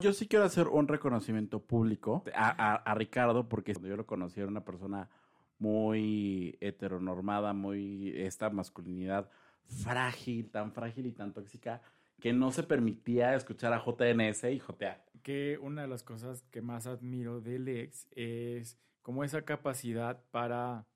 [0.00, 4.48] Yo sí quiero hacer un reconocimiento público a, Ricardo, porque cuando yo lo conocí era
[4.48, 5.10] una persona
[5.58, 9.28] muy heteronormada, muy esta masculinidad
[9.64, 11.82] frágil, tan frágil y tan tóxica,
[12.20, 15.04] que no se permitía escuchar a JNS y JA.
[15.24, 20.86] que una de las cosas que más admiro del ex es como esa capacidad para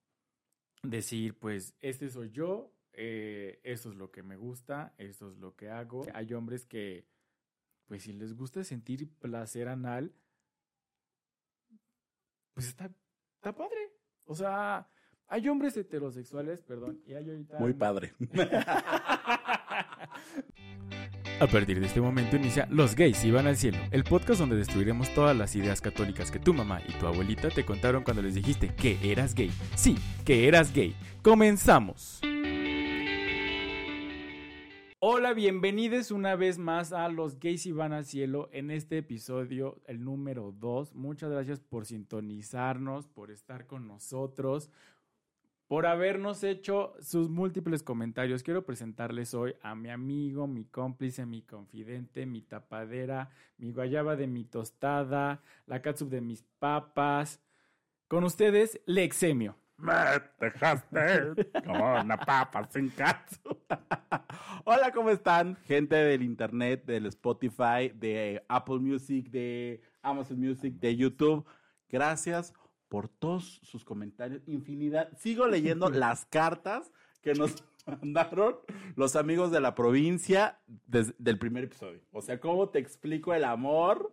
[0.84, 5.56] decir, pues, este soy yo, eh, esto es lo que me gusta, esto es lo
[5.56, 6.06] que hago.
[6.14, 7.04] Hay hombres que,
[7.92, 10.14] pues, si les gusta sentir placer anal,
[12.54, 12.90] pues está,
[13.34, 13.92] está padre.
[14.24, 14.88] O sea,
[15.26, 17.58] hay hombres heterosexuales, perdón, y hay ahorita...
[17.58, 18.14] Muy padre.
[21.38, 25.12] A partir de este momento inicia Los gays iban al cielo, el podcast donde destruiremos
[25.12, 28.74] todas las ideas católicas que tu mamá y tu abuelita te contaron cuando les dijiste
[28.74, 29.50] que eras gay.
[29.74, 30.96] Sí, que eras gay.
[31.20, 32.22] Comenzamos.
[35.04, 40.04] Hola, bienvenidos una vez más a Los gays iban al cielo en este episodio, el
[40.04, 40.94] número 2.
[40.94, 44.70] Muchas gracias por sintonizarnos, por estar con nosotros
[45.66, 48.44] por habernos hecho sus múltiples comentarios.
[48.44, 54.28] Quiero presentarles hoy a mi amigo, mi cómplice, mi confidente, mi tapadera, mi guayaba de
[54.28, 57.40] mi tostada, la catsup de mis papas.
[58.06, 59.61] Con ustedes, Lexemio.
[59.82, 59.94] Me
[60.38, 63.64] dejaste como una papa sin caso.
[64.64, 65.56] Hola, ¿cómo están?
[65.64, 71.44] Gente del internet, del Spotify, de Apple Music, de Amazon Music, de YouTube.
[71.88, 72.54] Gracias
[72.88, 74.46] por todos sus comentarios.
[74.46, 75.10] Infinidad.
[75.18, 78.58] Sigo leyendo las cartas que nos mandaron
[78.94, 82.02] los amigos de la provincia desde el primer episodio.
[82.12, 84.12] O sea, ¿cómo te explico el amor?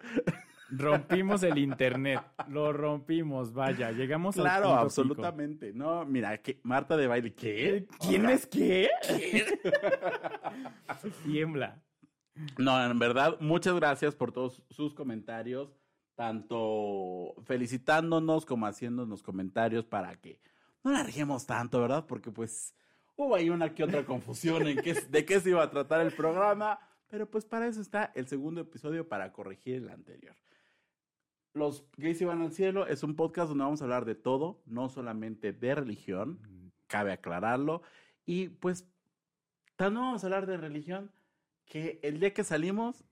[0.72, 4.76] Rompimos el internet, lo rompimos, vaya, llegamos al Claro, pico.
[4.80, 5.74] absolutamente.
[5.74, 7.88] No, mira, que Marta de baile, ¿qué?
[8.00, 8.90] ¿Quién es qué?
[11.24, 11.82] Tiembla.
[12.58, 15.76] No, en verdad, muchas gracias por todos sus comentarios,
[16.16, 20.40] tanto felicitándonos como haciéndonos comentarios para que
[20.84, 22.06] no larguemos tanto, ¿verdad?
[22.08, 22.74] Porque pues
[23.18, 26.14] hubo ahí una que otra confusión en qué, de qué se iba a tratar el
[26.14, 26.80] programa,
[27.10, 30.36] pero pues para eso está el segundo episodio para corregir el anterior.
[31.54, 34.90] Los gays iban al cielo es un podcast donde vamos a hablar de todo, no
[34.90, 37.82] solamente de religión, cabe aclararlo,
[38.26, 38.88] y pues
[39.76, 41.12] también vamos a hablar de religión
[41.66, 43.04] que el día que salimos,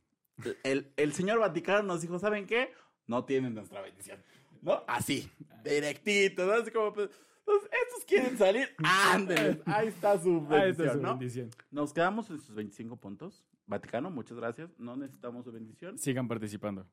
[0.63, 2.73] el, el señor Vaticano nos dijo, ¿saben qué?
[3.07, 4.21] No tienen nuestra bendición.
[4.61, 4.83] ¿No?
[4.87, 5.31] Así,
[5.63, 6.53] directito, ¿no?
[6.53, 7.09] Así como, pues,
[7.47, 11.09] estos quieren salir, ándenles, ahí está su bendición, esta es su ¿no?
[11.11, 11.49] bendición.
[11.71, 13.45] Nos quedamos en sus 25 puntos.
[13.65, 14.69] Vaticano, muchas gracias.
[14.77, 15.97] No necesitamos su bendición.
[15.97, 16.85] Sigan participando.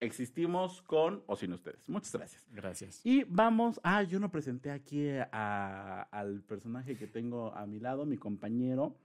[0.00, 1.88] Existimos con o sin ustedes.
[1.88, 2.44] Muchas gracias.
[2.52, 3.00] Gracias.
[3.04, 8.06] Y vamos, ah, yo no presenté aquí a- al personaje que tengo a mi lado,
[8.06, 8.96] mi compañero,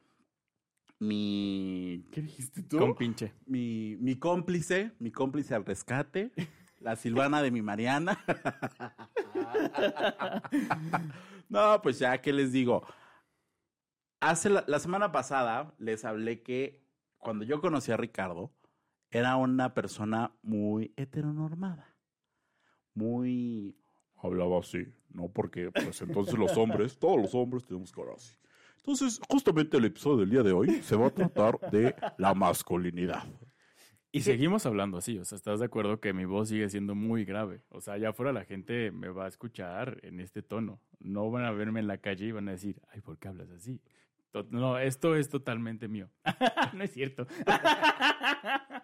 [0.99, 2.77] mi, ¿qué dijiste tú?
[2.77, 3.33] Con pinche.
[3.47, 6.31] mi, mi cómplice, mi cómplice al rescate,
[6.79, 8.19] la Silvana de mi Mariana.
[11.49, 12.83] no, pues ya, ¿qué les digo?
[14.19, 16.81] Hace la, la semana pasada les hablé que
[17.17, 18.51] cuando yo conocí a Ricardo,
[19.13, 21.95] era una persona muy heteronormada.
[22.95, 23.77] Muy...
[24.15, 25.29] Hablaba así, ¿no?
[25.29, 28.33] Porque pues entonces los hombres, todos los hombres tenemos que hablar así.
[28.77, 33.23] Entonces, justamente el episodio del día de hoy se va a tratar de la masculinidad.
[34.11, 37.25] Y seguimos hablando así, o sea, ¿estás de acuerdo que mi voz sigue siendo muy
[37.25, 37.63] grave?
[37.69, 40.79] O sea, allá afuera la gente me va a escuchar en este tono.
[40.99, 43.49] No van a verme en la calle y van a decir, ay, ¿por qué hablas
[43.49, 43.81] así?
[44.49, 46.09] No, esto es totalmente mío.
[46.73, 47.27] no es cierto.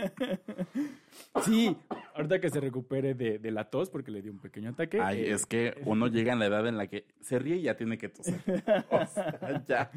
[1.44, 1.76] sí,
[2.14, 5.00] ahorita que se recupere de, de la tos porque le dio un pequeño ataque.
[5.00, 7.62] Ay, eh, es que uno llega en la edad en la que se ríe y
[7.62, 8.40] ya tiene que toser.
[8.90, 9.90] O sea, ya.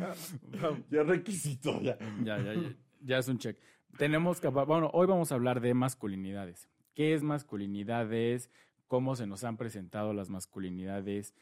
[0.90, 1.98] Ya requisito, ya.
[2.24, 3.58] Ya, ya, ya, ya es un check.
[3.98, 6.68] Tenemos que, bueno, hoy vamos a hablar de masculinidades.
[6.96, 8.50] ¿Qué es masculinidades?
[8.88, 11.34] ¿Cómo se nos han presentado las masculinidades?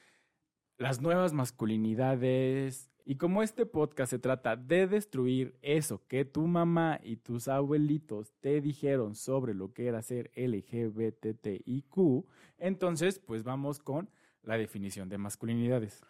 [0.78, 2.91] Las nuevas masculinidades.
[3.06, 8.32] Y como este podcast se trata de destruir eso que tu mamá y tus abuelitos
[8.42, 12.26] te dijeron sobre lo que era ser LGBTIQ,
[12.60, 14.10] entonces pues vamos con
[14.44, 16.02] la definición de masculinidades.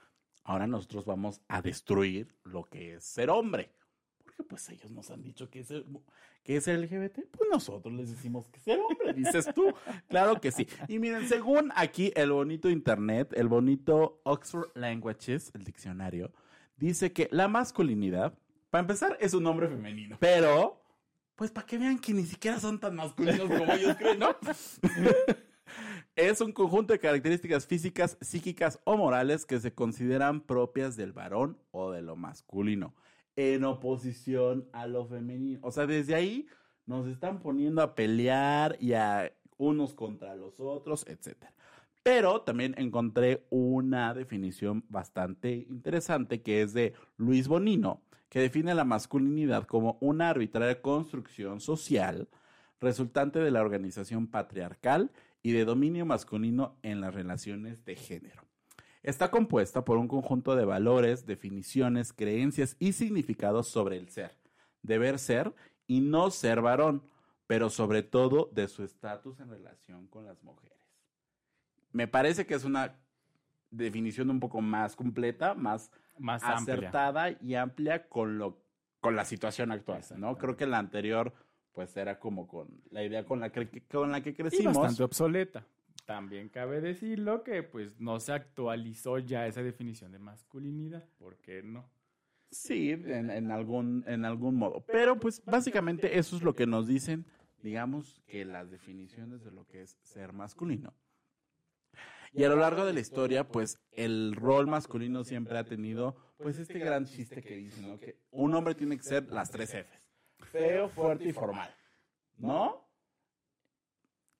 [0.43, 3.71] Ahora nosotros vamos a destruir lo que es ser hombre.
[4.23, 5.85] Porque pues ellos nos han dicho que es, el-
[6.43, 7.19] que es LGBT.
[7.31, 9.73] Pues nosotros les decimos que ser hombre, dices tú.
[10.09, 10.67] Claro que sí.
[10.87, 16.31] Y miren, según aquí el bonito internet, el bonito Oxford Languages, el diccionario,
[16.81, 18.37] dice que la masculinidad,
[18.69, 20.17] para empezar, es un nombre femenino.
[20.19, 20.81] Pero,
[21.35, 24.35] pues para que vean que ni siquiera son tan masculinos como ellos creen, ¿no?
[26.17, 31.57] Es un conjunto de características físicas, psíquicas o morales que se consideran propias del varón
[31.71, 32.93] o de lo masculino.
[33.37, 35.59] en oposición a lo femenino.
[35.63, 36.47] O sea, desde ahí
[36.85, 41.45] nos están poniendo a pelear y a unos contra los otros, etc.
[42.03, 48.85] Pero también encontré una definición bastante interesante que es de Luis Bonino, que define la
[48.85, 52.27] masculinidad como una arbitraria construcción social
[52.79, 55.11] resultante de la organización patriarcal
[55.43, 58.41] y de dominio masculino en las relaciones de género.
[59.03, 64.35] Está compuesta por un conjunto de valores, definiciones, creencias y significados sobre el ser,
[64.81, 65.53] deber ser
[65.87, 67.03] y no ser varón,
[67.47, 70.80] pero sobre todo de su estatus en relación con las mujeres.
[71.93, 72.95] Me parece que es una
[73.69, 77.47] definición un poco más completa, más, Más acertada amplia.
[77.49, 78.61] y amplia con lo
[78.99, 80.37] con la situación actual, ¿no?
[80.37, 81.33] Creo que la anterior
[81.71, 84.77] pues era como con la idea con la que con la que Y crecimos.
[84.77, 85.65] bastante obsoleta.
[86.05, 91.03] También cabe decirlo que pues no se actualizó ya esa definición de masculinidad.
[91.17, 91.89] ¿Por qué no?
[92.51, 94.83] Sí, en, en algún, en algún modo.
[94.85, 97.25] Pero pues básicamente eso es lo que nos dicen,
[97.63, 100.93] digamos, que las definiciones de lo que es ser masculino.
[102.33, 106.57] Y a lo largo de la historia, pues el rol masculino siempre ha tenido, pues
[106.59, 107.99] este gran chiste que dicen, ¿no?
[107.99, 110.01] Que un hombre tiene que ser las tres Fs.
[110.51, 111.73] Feo, fuerte y formal.
[112.37, 112.87] ¿No?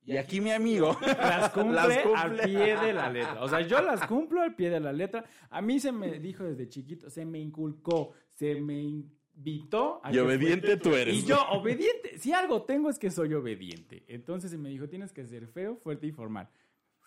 [0.04, 2.16] Y aquí mi amigo Las cumple, Las cumple.
[2.20, 3.44] al pie de la letra.
[3.44, 5.26] O sea, yo las cumplo al pie de la letra.
[5.50, 10.02] A mí se me dijo desde chiquito, se me inculcó, se me invitó.
[10.04, 11.14] a y que obediente tú eres.
[11.16, 12.18] Y yo, obediente.
[12.18, 14.04] Si algo tengo es que soy obediente.
[14.08, 16.50] Entonces se me dijo, tienes que ser feo, fuerte y formal.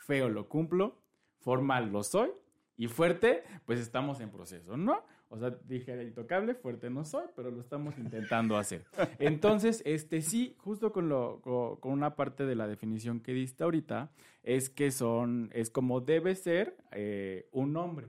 [0.07, 0.97] Feo lo cumplo,
[1.41, 2.31] formal lo soy
[2.77, 5.03] y fuerte, pues estamos en proceso, ¿no?
[5.31, 8.85] O sea, dije intocable, fuerte no soy, pero lo estamos intentando hacer.
[9.19, 13.65] Entonces, este sí, justo con, lo, co- con, una parte de la definición que diste
[13.65, 14.13] ahorita,
[14.43, 18.09] es que son, es como debe ser eh, un hombre.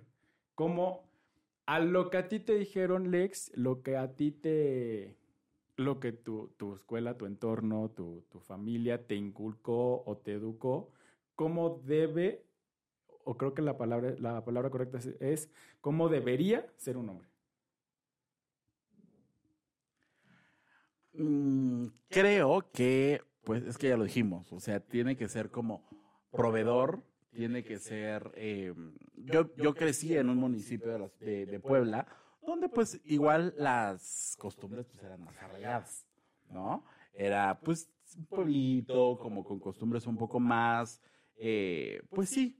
[0.53, 1.09] Como
[1.65, 5.15] a lo que a ti te dijeron, Lex, lo que a ti te,
[5.77, 10.92] lo que tu, tu escuela, tu entorno, tu, tu familia te inculcó o te educó,
[11.36, 12.46] cómo debe,
[13.24, 15.50] o creo que la palabra, la palabra correcta es,
[15.82, 17.30] cómo debería ser un hombre.
[21.14, 25.88] Mm, creo que, pues es que ya lo dijimos, o sea, tiene que ser como
[26.32, 28.31] proveedor, tiene que ser...
[28.36, 28.74] eh,
[29.16, 32.06] yo, yo crecí en un municipio de- de Puebla,
[32.46, 36.06] donde pues igual las costumbres pues eran más arraigadas,
[36.50, 36.86] ¿no?
[37.14, 41.02] Era pues un pueblito, como con costumbres un poco más,
[41.38, 42.58] eh, pues sí.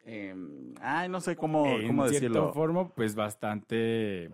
[0.00, 0.34] eh,
[0.80, 2.52] ay, no sé cómo, en cómo cierta decirlo.
[2.52, 4.30] forma, pues bastante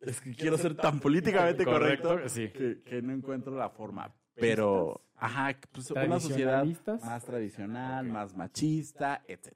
[0.00, 2.48] Es que quiero ser tan políticamente correcto, Correcto, sí.
[2.50, 4.14] que, que no encuentro la forma.
[4.36, 6.64] Pero, ajá, pues una sociedad
[7.04, 9.52] más tradicional, más machista, etc.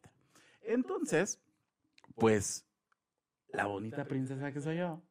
[0.62, 1.40] Entonces,
[2.14, 2.64] pues,
[3.48, 5.02] la bonita princesa que soy yo,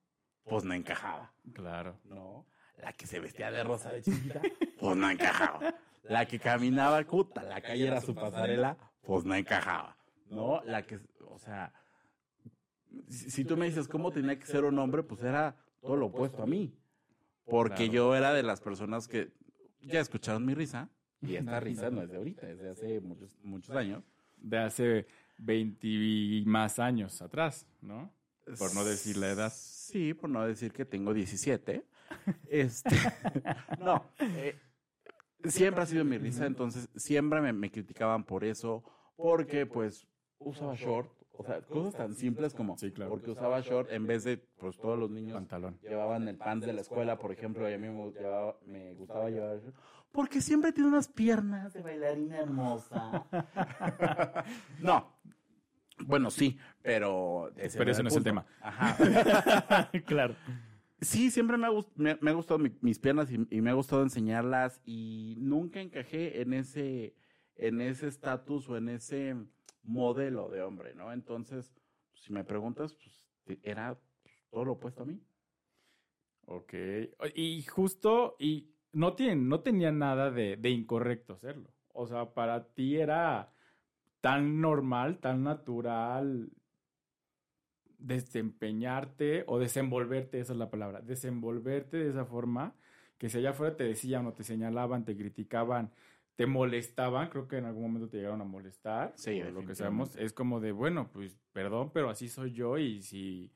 [0.45, 1.99] pues no encajaba, Claro.
[2.05, 2.45] ¿no?
[2.77, 4.39] La que se vestía de rosa de chiquita,
[4.79, 5.59] pues no encajaba.
[6.09, 9.97] La que caminaba, puta, la calle era su pasarela, pues no encajaba,
[10.29, 10.61] ¿no?
[10.63, 11.73] La que, o sea,
[13.09, 16.07] si, si tú me dices cómo tenía que ser un hombre, pues era todo lo
[16.07, 16.73] opuesto a mí.
[17.45, 19.31] Porque yo era de las personas que
[19.81, 20.89] ya escucharon mi risa,
[21.21, 24.03] y esta risa no es de ahorita, es de hace muchos, muchos años.
[24.37, 25.07] De hace
[25.39, 28.13] 20 y más años atrás, ¿no?
[28.57, 29.51] Por no decir la edad.
[29.53, 31.83] Sí, por no decir que tengo 17.
[32.49, 32.95] Este,
[33.79, 34.57] no, eh,
[35.45, 38.83] siempre ha sido mi risa, entonces siempre me, me criticaban por eso,
[39.15, 40.07] porque pues
[40.39, 43.11] usaba short, o sea, cosas tan simples como Sí, claro.
[43.11, 45.77] porque usaba short en vez de pues todos los niños Pantalón.
[45.81, 49.29] llevaban el pants de la escuela, por ejemplo, y a mí me, llevaba- me gustaba
[49.29, 49.75] llevar short,
[50.11, 53.25] porque siempre tiene unas piernas de bailarina hermosa.
[54.81, 55.15] no.
[56.05, 57.51] Bueno, sí, pero...
[57.57, 58.45] ese Pero ese no es el tema.
[58.61, 59.89] Ajá.
[60.05, 60.35] claro.
[61.01, 61.69] Sí, siempre me ha,
[62.33, 67.15] gustado mi- mis piernas y, me ha gustado enseñarlas y nunca encajé en ese
[67.55, 69.35] en ese estatus o en ese
[69.83, 71.11] modelo de hombre, ¿no?
[71.11, 71.73] Entonces,
[72.13, 73.99] si me preguntas, pues era
[74.51, 75.19] todo lo opuesto a mí.
[76.45, 76.73] Ok.
[77.35, 81.73] Y justo, y no, tienen, no tenía nada de, de incorrecto hacerlo.
[81.93, 83.51] O sea, para ti era
[84.21, 86.51] tan normal, tan natural
[87.97, 92.75] desempeñarte o desenvolverte, esa es la palabra, desenvolverte de esa forma,
[93.17, 95.91] que si allá afuera te decían o te señalaban, te criticaban,
[96.35, 99.73] te molestaban, creo que en algún momento te llegaron a molestar, Sí, por lo que
[99.73, 103.51] sabemos, es como de, bueno, pues perdón, pero así soy yo y si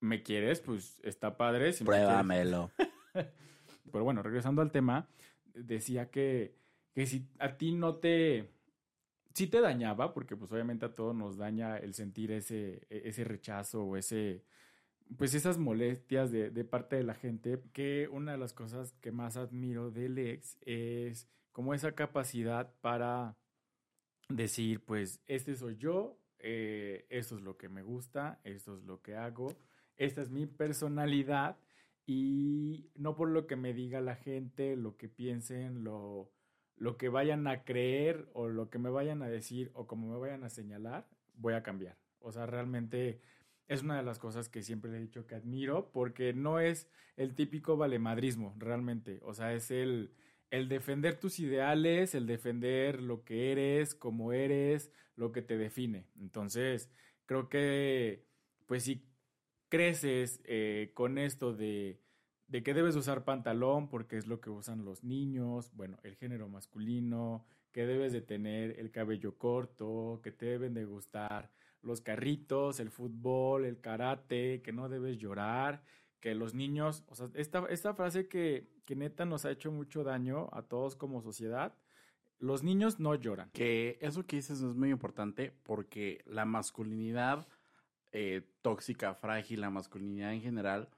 [0.00, 1.72] me quieres, pues está padre.
[1.72, 2.70] Si Pruébamelo.
[3.92, 5.08] pero bueno, regresando al tema,
[5.54, 6.54] decía que,
[6.92, 8.50] que si a ti no te...
[9.38, 13.22] Sí te dañaba, porque pues obviamente a todos nos daña el sentir ese, e- ese
[13.22, 14.42] rechazo o ese...
[15.16, 19.36] pues esas molestias de, parte de la gente, que una de las cosas que más
[19.36, 23.36] admiro del ex es como esa capacidad para
[24.28, 29.02] decir, pues, este soy yo, eh, esto es lo que me gusta, esto es lo
[29.02, 29.54] que hago,
[29.96, 31.58] esta es mi personalidad
[32.06, 36.32] y no por lo que me diga la gente, lo que piensen, lo,
[36.78, 40.18] lo que vayan a creer o lo que me vayan a decir o como me
[40.18, 41.96] vayan a señalar, voy a cambiar.
[42.20, 43.20] O sea, realmente
[43.66, 46.88] es una de las cosas que siempre le he dicho que admiro porque no es
[47.16, 49.20] el típico valemadrismo, realmente.
[49.22, 50.12] O sea, es el,
[50.50, 56.06] el defender tus ideales, el defender lo que eres, cómo eres, lo que te define.
[56.18, 56.90] Entonces,
[57.26, 58.24] creo que,
[58.66, 59.04] pues si
[59.68, 62.00] creces eh, con esto de,
[62.48, 66.48] de que debes usar pantalón porque es lo que usan los niños, bueno, el género
[66.48, 71.50] masculino, que debes de tener el cabello corto, que te deben de gustar
[71.82, 75.82] los carritos, el fútbol, el karate, que no debes llorar,
[76.20, 80.02] que los niños, o sea, esta, esta frase que, que neta nos ha hecho mucho
[80.02, 81.74] daño a todos como sociedad,
[82.38, 83.50] los niños no lloran.
[83.52, 87.46] Que eso que dices es muy importante porque la masculinidad
[88.12, 90.88] eh, tóxica, frágil, la masculinidad en general,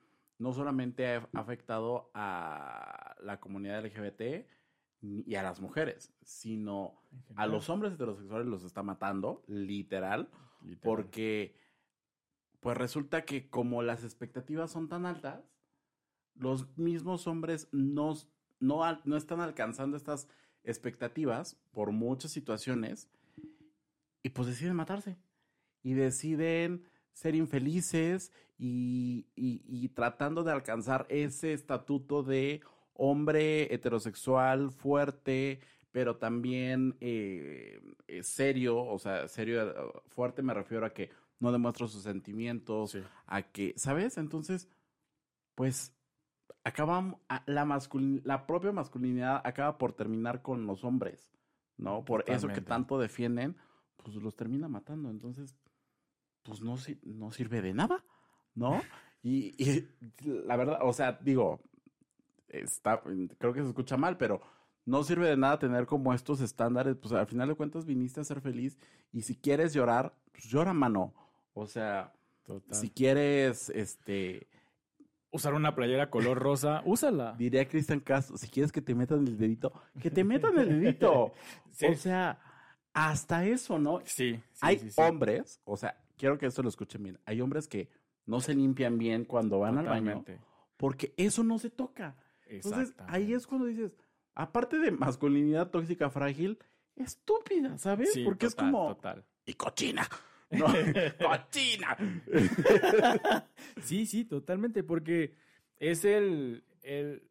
[0.40, 4.46] no solamente ha afectado a la comunidad LGBT
[5.02, 7.02] y a las mujeres, sino
[7.36, 10.30] a los hombres heterosexuales los está matando, literal,
[10.62, 11.56] literal, porque
[12.60, 15.44] pues resulta que como las expectativas son tan altas,
[16.34, 18.14] los mismos hombres no,
[18.60, 20.26] no, no están alcanzando estas
[20.64, 23.10] expectativas por muchas situaciones
[24.22, 25.18] y pues deciden matarse
[25.82, 32.60] y deciden ser infelices y, y, tratando de alcanzar ese estatuto de
[32.92, 35.60] hombre heterosexual fuerte,
[35.92, 41.88] pero también eh, eh, serio, o sea, serio, fuerte me refiero a que no demuestra
[41.88, 44.18] sus sentimientos, a que, ¿sabes?
[44.18, 44.68] Entonces,
[45.54, 45.94] pues
[46.62, 47.80] acaba la,
[48.24, 51.30] la propia masculinidad acaba por terminar con los hombres,
[51.78, 52.04] ¿no?
[52.04, 53.56] Por eso que tanto defienden,
[53.96, 55.10] pues los termina matando.
[55.10, 55.56] Entonces,
[56.42, 58.04] pues no, no sirve de nada,
[58.54, 58.80] ¿no?
[59.22, 59.86] Y, y
[60.24, 61.60] la verdad, o sea, digo,
[62.48, 63.02] está,
[63.38, 64.40] creo que se escucha mal, pero
[64.86, 68.24] no sirve de nada tener como estos estándares, pues al final de cuentas viniste a
[68.24, 68.78] ser feliz
[69.12, 71.14] y si quieres llorar, pues llora, mano.
[71.52, 72.12] O sea,
[72.70, 74.48] si quieres, este...
[75.32, 77.36] Usar una playera color rosa, úsala.
[77.38, 81.32] Diría Cristian Castro, si quieres que te metan el dedito, que te metan el dedito.
[81.88, 82.40] O sea,
[82.92, 84.00] hasta eso, ¿no?
[84.04, 84.40] Sí.
[84.60, 87.18] Hay hombres, o sea, quiero que esto lo escuchen bien.
[87.24, 87.88] Hay hombres que
[88.26, 90.22] no se limpian bien cuando van al baño
[90.76, 92.16] porque eso no se toca.
[92.46, 93.96] Entonces, ahí es cuando dices,
[94.34, 96.58] aparte de masculinidad tóxica frágil,
[96.94, 98.18] estúpida, ¿sabes?
[98.24, 98.94] porque es como...
[98.94, 99.24] Total.
[99.46, 100.06] Y cochina.
[100.52, 101.96] No, cochina.
[103.84, 105.36] sí, sí, totalmente, porque
[105.76, 107.22] es el, el,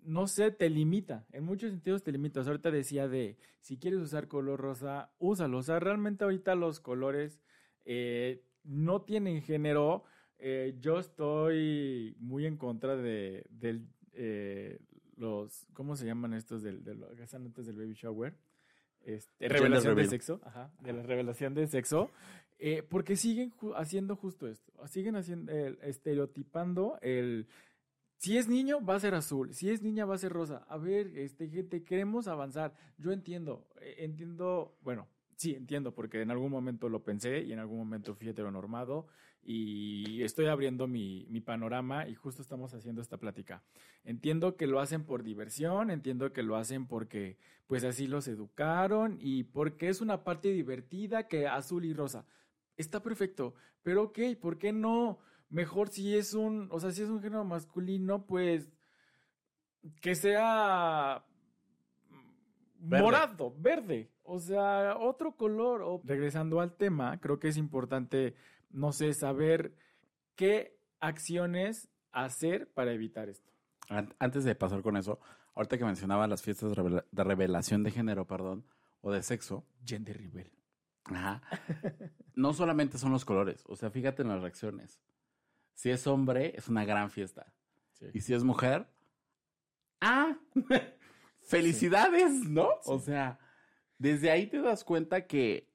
[0.00, 2.40] no sé, te limita, en muchos sentidos te limita.
[2.40, 5.58] ahorita decía de, si quieres usar color rosa, úsalo.
[5.58, 7.38] O sea, realmente ahorita los colores
[7.84, 10.04] eh, no tienen género.
[10.38, 14.80] Eh, yo estoy muy en contra de, del, eh,
[15.16, 18.34] los, ¿cómo se llaman estos del, del, antes del baby shower?
[19.04, 22.10] Este, revelación de sexo, ajá, de la revelación de sexo,
[22.58, 27.48] eh, porque siguen haciendo justo esto, siguen haciendo, estereotipando el,
[28.22, 30.64] si es niño va a ser azul, si es niña va a ser rosa.
[30.68, 32.72] A ver, este gente, queremos avanzar.
[32.96, 37.58] Yo entiendo, eh, entiendo, bueno, sí entiendo porque en algún momento lo pensé y en
[37.58, 39.06] algún momento fui heteronormado
[39.44, 43.64] y estoy abriendo mi, mi, panorama y justo estamos haciendo esta plática.
[44.04, 49.18] Entiendo que lo hacen por diversión, entiendo que lo hacen porque pues así los educaron
[49.20, 52.24] y porque es una parte divertida que azul y rosa.
[52.76, 55.18] Está perfecto, pero ok, ¿por qué no?
[55.48, 58.70] Mejor si es un, o sea, si es un género masculino, pues
[60.00, 61.24] que sea
[62.78, 65.82] morado, verde, o sea, otro color.
[65.82, 66.00] O...
[66.04, 68.34] Regresando al tema, creo que es importante
[68.72, 69.74] no sé, saber
[70.34, 73.50] qué acciones hacer para evitar esto.
[74.18, 75.20] Antes de pasar con eso,
[75.54, 78.64] ahorita que mencionaba las fiestas de revelación de género, perdón,
[79.00, 79.66] o de sexo.
[79.84, 80.50] Gender reveal.
[81.04, 81.42] Ajá.
[82.34, 85.02] No solamente son los colores, o sea, fíjate en las reacciones.
[85.74, 87.52] Si es hombre, es una gran fiesta.
[88.14, 88.88] Y si es mujer,
[90.00, 90.38] ¡ah!
[91.42, 92.32] ¡Felicidades!
[92.48, 92.70] ¿No?
[92.86, 93.38] O sea,
[94.02, 95.72] desde ahí te das cuenta que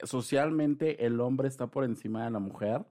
[0.00, 2.84] socialmente el hombre está por encima de la mujer.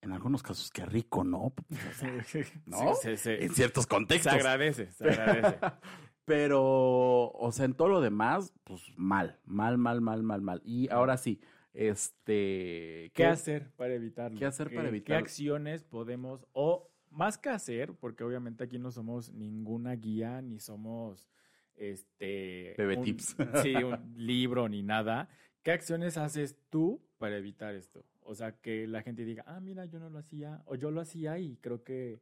[0.00, 1.52] En algunos casos, qué rico, ¿no?
[2.66, 2.94] ¿No?
[2.96, 4.32] Sí, sí, en ciertos contextos.
[4.32, 5.58] Se agradece, se agradece.
[6.24, 10.62] Pero, o sea, en todo lo demás, pues mal, mal, mal, mal, mal, mal.
[10.64, 11.40] Y ahora sí,
[11.74, 14.38] Este, ¿Qué hacer para evitarlo?
[14.38, 15.24] ¿Qué hacer para ¿Qué evitarlo?
[15.24, 21.28] acciones podemos, o más que hacer, porque obviamente aquí no somos ninguna guía, ni somos
[21.76, 23.36] este Bebé un- tips.
[23.62, 25.28] sí, un libro ni nada.
[25.62, 28.04] ¿Qué acciones haces tú para evitar esto?
[28.22, 31.00] O sea, que la gente diga, ah, mira, yo no lo hacía, o yo lo
[31.00, 32.20] hacía y creo que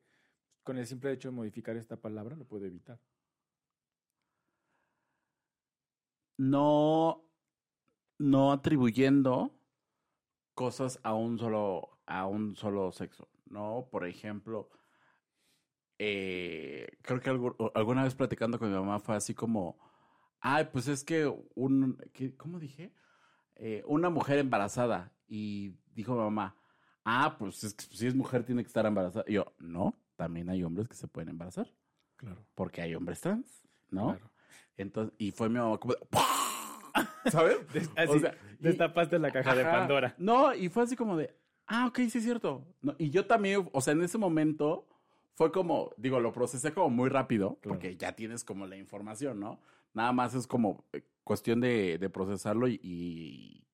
[0.62, 3.00] con el simple hecho de modificar esta palabra lo puedo evitar.
[6.38, 7.22] no,
[8.18, 9.54] no atribuyendo
[10.54, 13.88] cosas a un solo, a un solo sexo, ¿no?
[13.90, 14.70] Por ejemplo,
[16.02, 17.28] eh, creo que
[17.74, 19.78] alguna vez platicando con mi mamá fue así como,
[20.40, 22.90] ay, pues es que un, ¿qué- ¿cómo dije?
[23.56, 26.56] Eh, una mujer embarazada y dijo mi mamá,
[27.04, 29.26] ah, pues es que si es mujer tiene que estar embarazada.
[29.28, 31.66] Y yo, no, también hay hombres que se pueden embarazar,
[32.16, 32.46] Claro.
[32.54, 34.06] porque hay hombres trans, ¿no?
[34.16, 34.30] Claro.
[34.78, 36.00] Entonces, y fue mi mamá como, de,
[37.30, 37.58] ¿sabes?
[37.96, 39.64] Así, O sea, y- destapaste la caja de.
[39.64, 40.14] Pandora.
[40.16, 42.64] No, y fue así como de, ah, ok, sí es cierto.
[42.80, 44.86] No, y yo también, o sea, en ese momento
[45.40, 47.68] fue como, digo, lo procesé como muy rápido, Claro.
[47.78, 49.58] porque ya tienes como la información, ¿no?
[49.94, 53.64] Nada más es como eh, cuestión de, de procesarlo y, y-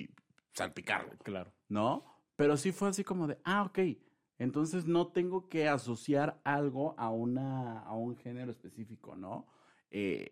[0.00, 0.08] y
[0.52, 1.50] salpicarlo, Claro.
[1.68, 2.04] ¿no?
[2.36, 3.98] Pero sí fue así como de, ah, ok.
[4.38, 9.48] Entonces no tengo que asociar algo a, una, a un género específico, ¿no?
[9.90, 10.28] Eh,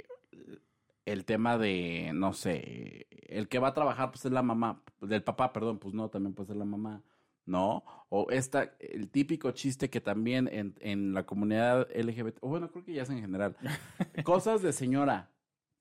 [1.06, 5.24] el tema de, no sé, el que va a trabajar, pues es la mamá, del
[5.24, 7.02] papá, perdón, pues no, también puede ser la mamá,
[7.46, 7.84] ¿no?
[8.08, 12.84] O esta, el típico chiste que también en, en la comunidad LGBT, o bueno, creo
[12.84, 13.56] que ya es en general,
[14.24, 15.30] cosas de señora,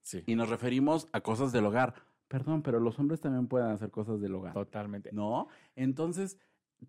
[0.01, 0.22] Sí.
[0.25, 1.93] y nos referimos a cosas del hogar.
[2.27, 5.12] Perdón, pero los hombres también pueden hacer cosas del hogar, Totalmente.
[5.13, 5.48] ¿no?
[5.77, 6.38] Entonces,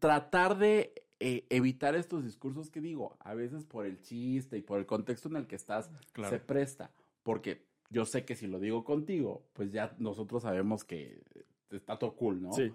[0.00, 4.78] tratar de eh, evitar estos discursos que digo, a veces por el chiste y por
[4.80, 6.30] el contexto en el que estás, Claro.
[6.30, 6.90] se presta,
[7.22, 11.22] porque yo sé que si lo digo contigo, pues ya nosotros sabemos que
[11.70, 12.52] está todo cool, ¿no?
[12.52, 12.72] Sí.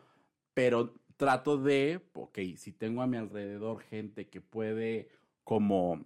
[0.54, 5.10] Pero trato de, ok, si tengo a mi alrededor gente que puede
[5.44, 6.06] como,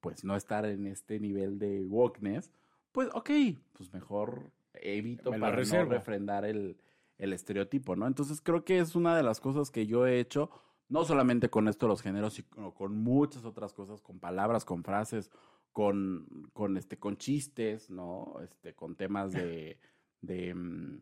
[0.00, 2.50] pues no estar en este nivel de wokeness,
[2.90, 3.30] pues ok,
[3.72, 6.76] pues mejor evito Me para no refrendar el,
[7.18, 8.08] el estereotipo, ¿no?
[8.08, 10.50] Entonces creo que es una de las cosas que yo he hecho,
[10.88, 14.82] no solamente con esto de los géneros, sino con muchas otras cosas, con palabras, con
[14.82, 15.30] frases,
[15.70, 18.34] con, con, este, con chistes, ¿no?
[18.42, 19.78] Este, con temas de,
[20.20, 20.98] de, mm,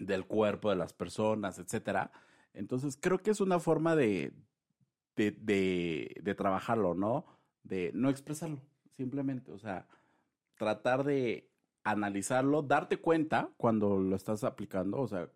[0.00, 2.10] del cuerpo de las personas, etcétera.
[2.58, 4.32] Entonces, creo que es una forma de,
[5.14, 7.24] de, de, de trabajarlo, ¿no?
[7.62, 8.60] De no expresarlo,
[8.96, 9.52] simplemente.
[9.52, 9.86] O sea,
[10.56, 11.48] tratar de
[11.84, 14.98] analizarlo, darte cuenta cuando lo estás aplicando.
[14.98, 15.30] O sea,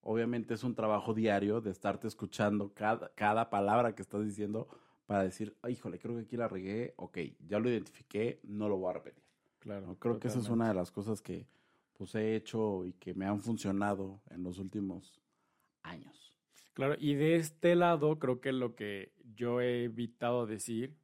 [0.00, 4.66] obviamente es un trabajo diario de estarte escuchando cada, cada palabra que estás diciendo
[5.04, 6.94] para decir, "Ay, híjole, creo que aquí la regué.
[6.96, 9.22] Ok, ya lo identifiqué, no lo voy a repetir.
[9.58, 9.88] Claro.
[9.88, 9.98] ¿no?
[9.98, 11.46] Creo que esa es una de las cosas que
[11.92, 15.20] pues he hecho y que me han funcionado en los últimos
[15.82, 16.31] años.
[16.74, 20.96] Claro, y de este lado creo que lo que yo he evitado decir,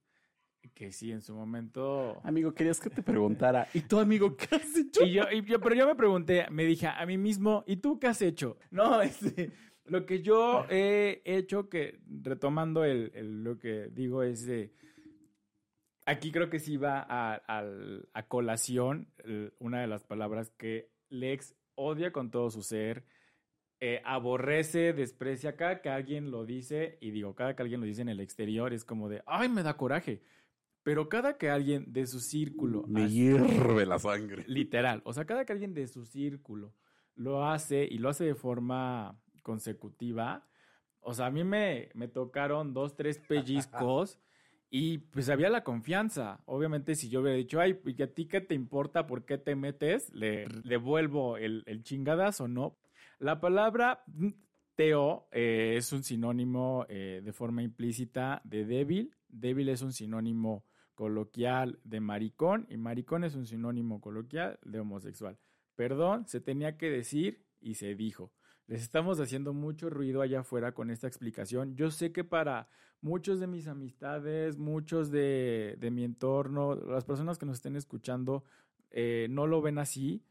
[0.75, 2.21] que sí, en su momento...
[2.25, 5.05] Amigo, querías que te preguntara, ¿y tú, amigo, qué has hecho?
[5.05, 7.99] Y yo, y yo- pero yo me pregunté, me dije a mí mismo, ¿y tú
[7.99, 8.57] qué has hecho?
[8.71, 9.53] No, este,
[9.85, 14.73] lo que yo he hecho, que retomando el, el- lo que digo es de,
[16.07, 22.13] aquí creo que sí va a, colación el- una de las palabras que Lex odia
[22.13, 23.05] con todo su ser,
[23.81, 28.03] eh, aborrece, desprecia, cada que alguien lo dice, y digo, cada que alguien lo dice
[28.03, 30.21] en el exterior, es como de, ay, me da coraje.
[30.83, 34.45] Pero cada que alguien de su círculo Me así- hierve la sangre.
[34.49, 35.03] Literal.
[35.05, 36.73] O sea, cada que alguien de su círculo
[37.15, 40.47] lo hace y lo hace de forma consecutiva,
[41.01, 44.19] o sea, a mí me, me tocaron dos, tres pellizcos
[44.71, 46.41] y pues había la confianza.
[46.47, 49.07] Obviamente, si yo hubiera dicho, ay, ¿y a ti qué te importa?
[49.07, 50.13] ¿Por qué te metes?
[50.15, 52.77] Le devuelvo el, el chingadazo, ¿no?
[53.19, 54.05] La palabra
[54.77, 59.15] teo eh, es un sinónimo eh, de forma implícita de débil.
[59.29, 65.37] Débil es un sinónimo coloquial de maricón y maricón es un sinónimo coloquial de homosexual.
[65.75, 68.33] Perdón, se tenía que decir y se dijo.
[68.69, 71.75] Les estamos haciendo mucho ruido allá afuera con esta explicación.
[71.75, 72.69] Yo sé que para
[73.01, 78.45] muchos de mis amistades, muchos de, de mi entorno, las personas que nos estén escuchando,
[78.91, 80.23] eh, no lo ven así.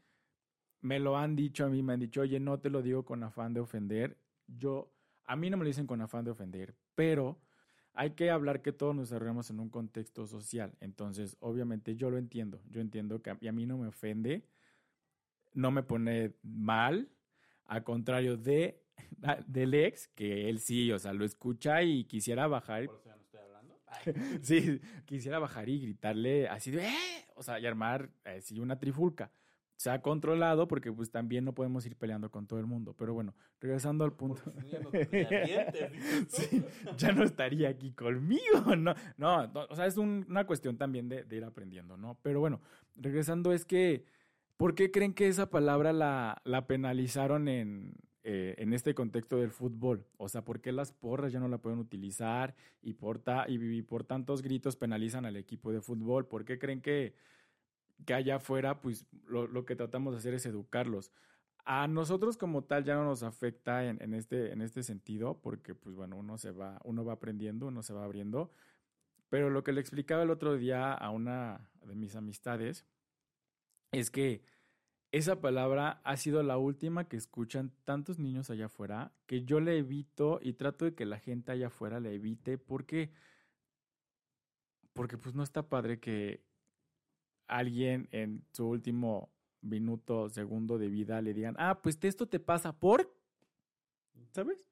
[0.80, 3.22] Me lo han dicho a mí, me han dicho, oye, no te lo digo con
[3.22, 4.16] afán de ofender.
[4.46, 4.92] Yo,
[5.24, 7.40] a mí no me lo dicen con afán de ofender, pero
[7.94, 10.72] hay que hablar que todos nos desarrollamos en un contexto social.
[10.80, 12.60] Entonces, obviamente yo lo entiendo.
[12.70, 14.44] Yo entiendo que a, mí no me ofende,
[15.52, 17.08] no me pone mal,
[17.66, 18.84] a contrario de
[19.46, 22.86] del ex, que él sí, o sea, lo escucha y quisiera bajar.
[22.86, 23.80] Por eso ya no estoy hablando.
[24.42, 29.32] Sí, quisiera bajar y gritarle así de, "Eh", o sea, y armar así una trifulca.
[29.78, 32.94] Se ha controlado porque pues también no podemos ir peleando con todo el mundo.
[32.98, 34.42] Pero bueno, regresando al punto.
[36.28, 36.64] sí,
[36.96, 38.42] ya no estaría aquí conmigo.
[39.16, 42.18] No, no, o sea, es una cuestión también de, ir aprendiendo, ¿no?
[42.22, 42.60] Pero bueno,
[42.96, 44.04] regresando es que,
[44.56, 49.50] ¿por qué creen que esa palabra la, la penalizaron en, eh, en este contexto del
[49.50, 50.06] fútbol?
[50.16, 54.04] O sea, ¿por qué las porras ya no la pueden utilizar y por, y por
[54.04, 56.26] tantos gritos penalizan al equipo de fútbol?
[56.26, 57.14] ¿Por qué creen que
[58.04, 61.12] que allá afuera, pues lo, que tratamos de hacer es educarlos.
[61.64, 65.94] A nosotros como tal ya no nos afecta en, este, en este sentido, porque pues
[65.94, 68.50] bueno, uno se va, uno va aprendiendo, uno se va abriendo.
[69.28, 72.86] Pero lo que le explicaba el otro día a una de mis amistades
[73.92, 74.42] es que
[75.10, 79.78] esa palabra ha sido la última que escuchan tantos niños allá afuera que yo le
[79.78, 83.10] evito y trato de que la gente allá afuera le evite porque
[84.92, 86.44] porque pues no está padre que
[87.48, 89.30] alguien en su último
[89.60, 93.12] minuto, segundo de vida le digan, ah, pues esto te pasa por,
[94.32, 94.64] ¿sabes?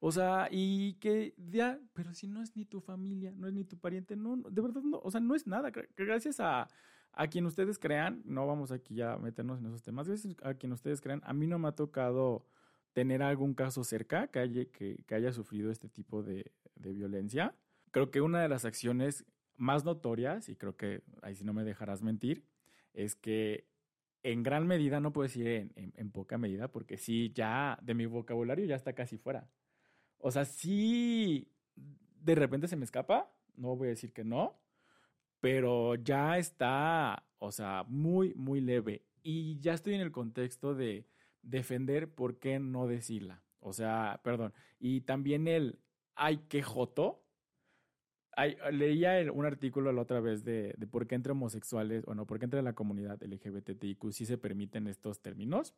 [0.00, 3.64] O sea, y que ya, pero si no es ni tu familia, no es ni
[3.64, 5.72] tu pariente, no, de verdad no, o sea, no es nada.
[5.96, 6.68] Gracias a,
[7.12, 10.54] a quien ustedes crean, no vamos aquí ya a meternos en esos temas, gracias a
[10.54, 12.46] quien ustedes crean, a mí no me ha tocado
[12.92, 17.54] tener algún caso cerca que haya, que, que haya sufrido este tipo de, de violencia.
[17.90, 19.24] Creo que una de las acciones
[19.58, 22.46] más notorias, y creo que ahí sí no me dejarás mentir,
[22.94, 23.68] es que
[24.22, 28.64] en gran medida, no puedo decir en, poca medida, porque sí, ya de mi vocabulario
[28.66, 29.48] ya está casi fuera.
[30.18, 34.58] O sea, sí, de repente se me escapa, no voy a decir que no,
[35.40, 39.04] pero ya está, o sea, muy, muy leve.
[39.22, 41.06] Y ya estoy en el contexto de
[41.42, 43.42] defender por qué no decirla.
[43.60, 44.52] O sea, perdón.
[44.78, 45.78] Y también el,
[46.14, 47.24] ay, qué joto,
[48.70, 52.44] leía un artículo la otra vez de, por qué entre homosexuales, o no, por qué
[52.44, 55.74] entre la comunidad LGBTIQ sí se permiten estos términos.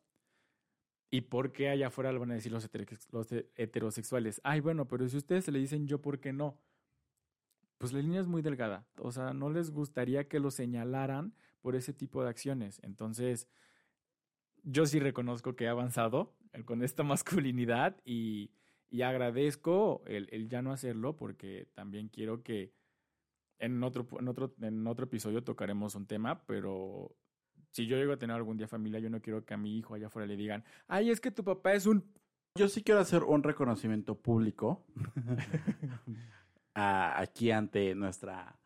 [1.09, 2.69] ¿Y por qué allá afuera lo van a decir los,
[3.55, 4.39] heterosexuales?
[4.43, 6.57] Ay, bueno, pero si ustedes se le dicen yo, ¿por qué no?
[7.77, 8.85] Pues la línea es muy delgada.
[8.97, 12.79] O sea, no les gustaría que lo señalaran por ese tipo de acciones.
[12.83, 13.49] Entonces,
[14.63, 16.33] yo sí reconozco que he avanzado
[16.65, 18.51] con esta masculinidad y,
[18.91, 22.73] y agradezco el, ya no hacerlo porque también quiero que
[23.57, 27.15] en otro, en, otro, en otro episodio tocaremos un tema, pero
[27.71, 29.95] si yo llego a tener algún día familia, yo no quiero que a mi hijo
[29.95, 32.03] allá afuera le digan, ay, es que tu papá es un...
[32.55, 34.85] Yo sí quiero hacer un reconocimiento público
[36.73, 38.59] aquí ante nuestra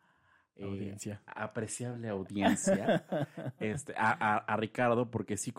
[0.56, 1.22] eh, audiencia.
[1.26, 3.06] apreciable audiencia,
[3.60, 5.54] este, a, Ricardo, porque sí,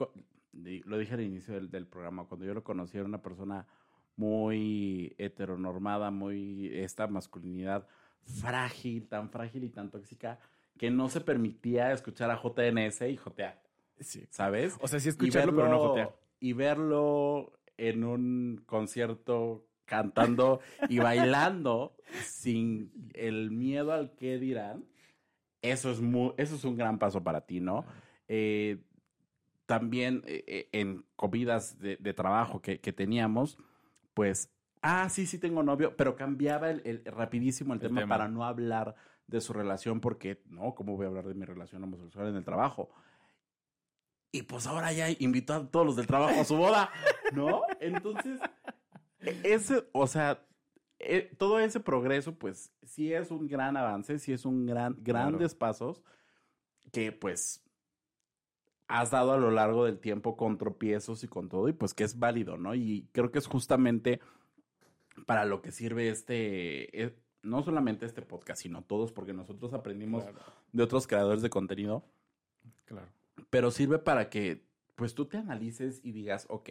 [0.51, 3.65] lo dije al inicio del, del programa, cuando yo lo conocí era una persona
[4.17, 7.87] muy heteronormada, muy esta masculinidad
[8.41, 10.39] frágil, tan frágil y tan tóxica
[10.77, 13.61] que no se permitía escuchar a JNS y jotear.
[14.29, 14.77] ¿Sabes?
[14.81, 16.15] O sea, sí escucharlo, pero no jotear.
[16.39, 24.85] Y verlo en un concierto cantando y bailando sin el miedo al que dirán,
[25.61, 27.85] eso es, muy, eso es un gran paso para ti, ¿no?
[28.27, 28.79] Eh,
[29.65, 33.57] también eh, eh, en comidas de, trabajo que, que teníamos,
[34.17, 34.51] pues,
[34.81, 38.95] ah, sí, sí tengo novio, pero cambiaba el, rapidísimo el, tema, para no hablar
[39.27, 42.43] de su relación porque, no, ¿cómo voy a hablar de mi relación homosexual en el
[42.43, 42.89] trabajo?
[44.31, 46.89] Y pues ahora ya invitó a todos los del trabajo a su boda,
[47.31, 47.61] ¿no?
[47.79, 48.39] Entonces,
[49.19, 50.43] ese, o sea,
[50.97, 55.53] e, todo ese progreso, pues sí es un gran avance, sí es un gran, grandes
[55.53, 56.01] pasos
[56.91, 57.63] que pues
[58.87, 62.03] has dado a lo largo del tiempo con tropiezos y con todo, y pues que
[62.03, 62.75] es válido, ¿no?
[62.75, 64.19] Y creo que es justamente
[65.25, 70.23] para lo que sirve este, eh, no solamente este podcast, sino todos, porque nosotros aprendimos
[70.71, 72.03] de otros creadores de contenido.
[72.85, 73.07] Claro.
[73.49, 74.63] Pero sirve para que,
[74.95, 76.69] pues tú te analices y digas, ok,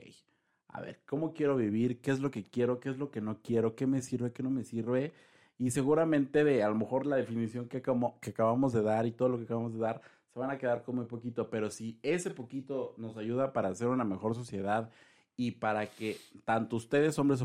[0.68, 2.00] a ver, ¿cómo quiero vivir?
[2.00, 2.80] ¿Qué es lo que quiero?
[2.80, 3.76] ¿Qué es lo que no quiero?
[3.76, 4.32] ¿Qué me sirve?
[4.32, 5.12] ¿Qué no me sirve?
[5.58, 9.12] Y seguramente de a lo mejor la definición que, como, que acabamos de dar y
[9.12, 10.02] todo lo que acabamos de dar
[10.36, 13.88] se van a quedar con muy poquito, pero si ese poquito nos ayuda para hacer
[13.88, 14.90] una mejor sociedad
[15.34, 17.42] y para que tanto ustedes, hombres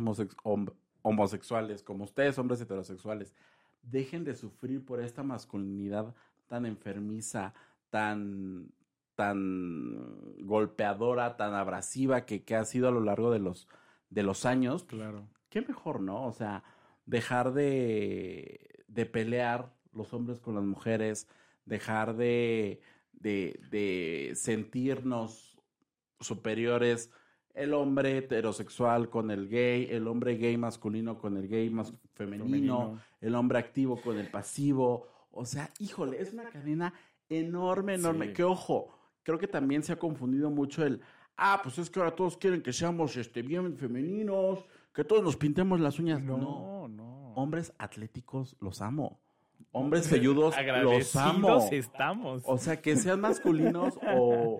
[1.01, 3.33] homosexuales, como ustedes, hombres heterosexuales,
[3.81, 6.13] dejen de sufrir por esta masculinidad
[6.47, 7.53] tan enfermiza,
[7.91, 8.73] tan,
[9.15, 13.69] tan golpeadora, tan abrasiva que, que ha sido a lo largo de los,
[14.09, 14.83] de los años.
[14.83, 15.29] Claro.
[15.49, 16.25] Qué mejor, ¿no?
[16.25, 16.65] O sea,
[17.05, 21.29] dejar de, de pelear los hombres con las mujeres,
[21.71, 22.81] dejar de,
[23.13, 25.57] de, sentirnos
[26.19, 27.09] superiores
[27.53, 31.73] el hombre heterosexual con el gay, el hombre gay masculino con el gay
[32.13, 35.07] femenino, el hombre activo con el pasivo.
[35.31, 36.93] O sea, híjole, es una cadena
[37.29, 38.33] enorme, enorme.
[38.33, 41.01] Que ojo, creo que también se ha confundido mucho el,
[41.37, 45.37] ah, pues es que ahora todos quieren que seamos este, bien femeninos, que todos nos
[45.37, 46.21] pintemos las uñas.
[46.21, 47.33] No, No, no.
[47.35, 49.21] hombres atléticos los amo.
[49.71, 51.67] Hombres velludos los amo.
[51.71, 52.43] estamos.
[52.45, 54.59] O sea, que sean masculinos o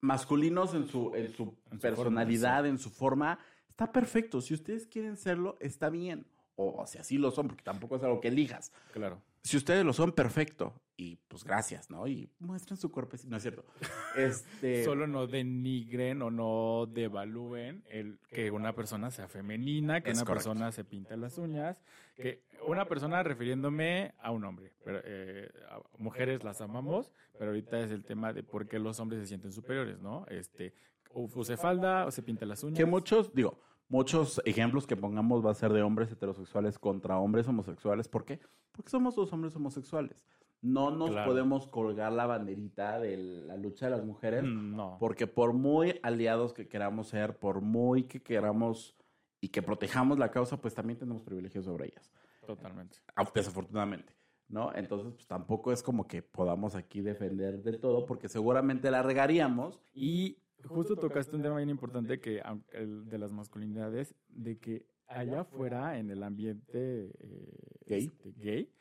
[0.00, 4.40] masculinos en su, en su En su personalidad, en su forma, está perfecto.
[4.40, 6.26] Si ustedes quieren serlo, está bien.
[6.56, 8.72] O si así lo son, porque tampoco es algo que elijas.
[8.92, 9.20] claro.
[9.44, 10.80] Si ustedes lo son, perfecto.
[10.96, 12.06] Y pues gracias, ¿no?
[12.06, 13.16] Y muestren su cuerpo.
[13.26, 13.64] No es cierto.
[14.16, 20.18] Este, Solo no denigren o no devalúen el que una persona sea femenina, que Es
[20.18, 20.50] una correcto.
[20.50, 21.76] persona se pinta las uñas,
[22.14, 24.72] que una persona refiriéndome a un hombre.
[24.84, 28.98] Pero, eh, a mujeres las amamos, pero ahorita es el tema de por qué los
[29.00, 30.24] hombres se sienten superiores, ¿no?
[30.28, 30.72] Este,
[31.10, 32.78] o use falda o se pinta las uñas.
[32.78, 33.60] que muchos, digo,
[33.94, 38.08] muchos ejemplos que pongamos va a ser de hombres heterosexuales contra hombres homosexuales.
[38.08, 38.40] ¿Por qué?
[38.72, 40.26] Porque somos dos hombres homosexuales.
[40.62, 41.30] No nos Claro.
[41.30, 44.42] podemos colgar la banderita de la lucha de las mujeres.
[44.42, 44.96] Mm, No.
[44.98, 48.96] Porque por muy aliados que queramos ser, por muy que queramos
[49.40, 52.10] y que protejamos la causa, pues también tenemos privilegios sobre ellas.
[52.46, 52.98] Totalmente.
[53.14, 54.12] Ah, Desafortunadamente.
[54.48, 54.74] ¿No?
[54.74, 59.80] Entonces, pues tampoco es como que podamos aquí defender de todo, porque seguramente la regaríamos.
[59.94, 65.40] Y justo tocaste un tema bien importante que el de las masculinidades, de que allá
[65.40, 68.04] afuera en el ambiente eh, Gay.
[68.06, 68.72] este, gay,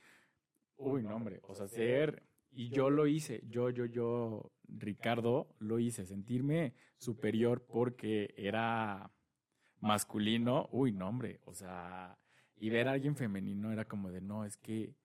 [0.78, 5.80] uy, no, hombre, o sea, ser, y yo lo hice, yo, yo, yo, Ricardo, lo
[5.80, 9.12] hice, sentirme superior porque era
[9.80, 12.18] masculino, uy, no, hombre, o sea,
[12.56, 14.96] y ver a alguien femenino era como de, no, es que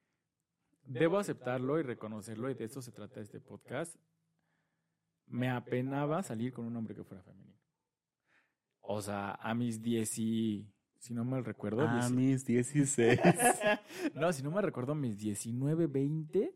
[0.85, 3.97] debo aceptarlo y reconocerlo, y de eso se trata este podcast,
[5.29, 7.57] me apenaba salir con un hombre que fuera femenino.
[8.81, 10.73] O sea, a mis 10 y...
[10.99, 11.83] Si no mal recuerdo...
[11.87, 13.21] A 10 mis 16.
[14.15, 16.55] no, si no me recuerdo, mis 19, 20...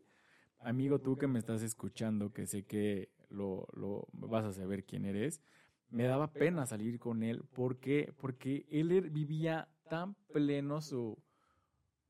[0.59, 5.03] Amigo, tú que me estás escuchando, que sé que lo, lo vas a saber quién
[5.05, 5.41] eres,
[5.89, 7.43] me daba pena salir con él.
[7.53, 8.13] ¿Por qué?
[8.17, 11.21] Porque él er- vivía tan pleno su,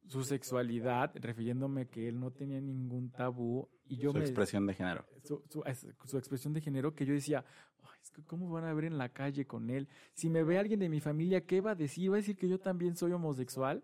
[0.06, 4.74] su sexualidad, refiriéndome que él no tenía ningún tabú y yo Su me expresión de
[4.74, 5.06] género.
[5.24, 7.44] su, su- es- su expresión de género que yo decía,
[7.84, 9.88] "Ay, es que ¿cómo van a ver en la calle con él?
[10.14, 12.10] Si me ve alguien de mi familia, ¿qué va a decir?
[12.12, 13.84] ¿Va a decir que yo también soy homosexual?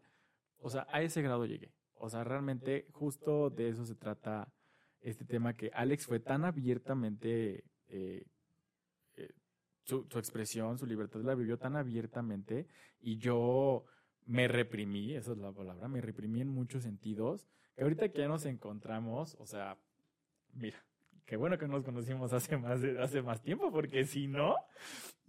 [0.60, 1.72] O sea, a ese grado llegué.
[1.96, 4.52] O sea, realmente justo de eso se trata
[5.02, 8.26] este tema que Alex fue tan abiertamente, eh,
[9.16, 9.30] eh,
[9.84, 12.68] su, su expresión, su libertad la vivió tan abiertamente
[13.00, 13.86] y yo
[14.26, 18.28] me reprimí, esa es la palabra, me reprimí en muchos sentidos, que ahorita que ya
[18.28, 19.78] nos encontramos, o sea,
[20.54, 20.78] mira,
[21.26, 24.56] qué bueno que nos conocimos hace más, hace más tiempo, porque si no,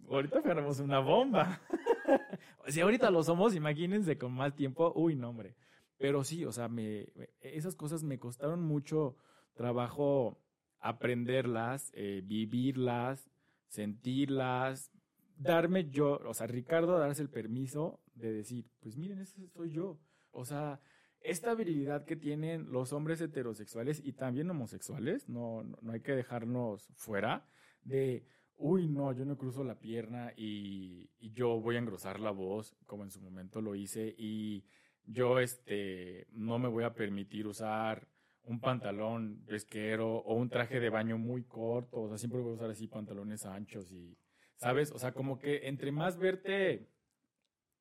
[0.09, 1.61] ahorita fuéramos una bomba.
[2.69, 5.55] si ahorita lo somos, imagínense con más tiempo, uy, no, hombre.
[5.99, 7.09] Pero sí, o sea, me-
[7.41, 9.17] esas cosas me costaron mucho
[9.55, 10.39] trabajo
[10.81, 13.31] aprenderlas, eh, vivirlas,
[13.69, 14.91] sentirlas,
[15.37, 19.99] darme yo, o sea, Ricardo darse el permiso de decir, pues miren, ese soy yo.
[20.33, 20.81] O sea,
[21.23, 26.89] esta habilidad que tienen los hombres heterosexuales y también homosexuales, no, no, hay que dejarnos
[26.97, 27.47] fuera,
[27.83, 28.25] de,
[28.57, 32.77] uy, no, yo no cruzo la pierna y, y yo voy a engrosar la voz,
[32.87, 34.65] como en su momento lo hice, y
[35.05, 38.09] yo este, no me voy a permitir usar
[38.45, 42.55] un pantalón pesquero o un traje de baño muy corto, o sea, siempre voy a
[42.55, 44.17] usar así pantalones anchos y,
[44.57, 44.91] ¿sabes?
[44.93, 46.89] O sea, como que entre más verte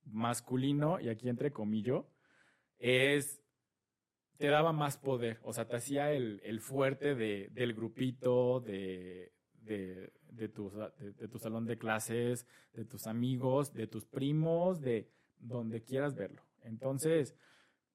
[0.06, 2.08] masculino, y aquí entre comillo,
[2.79, 3.41] es,
[4.37, 9.33] te daba más poder, o sea, te hacía el, el fuerte de, del grupito, de,
[9.53, 14.79] de, de, tu, de- de tu salón de clases, de tus amigos, de tus primos,
[14.81, 16.41] de donde quieras verlo.
[16.61, 17.35] Entonces,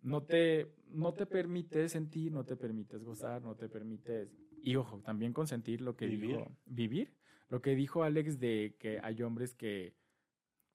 [0.03, 4.29] no te, no te permites sentir, no te permites gozar, no te permites,
[4.63, 6.37] y ojo, también consentir lo que Vivir.
[6.37, 7.15] dijo, vivir,
[7.49, 9.95] lo que dijo Alex de que hay hombres que,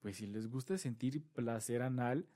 [0.02, 2.28] pues si les gusta sentir placer anal,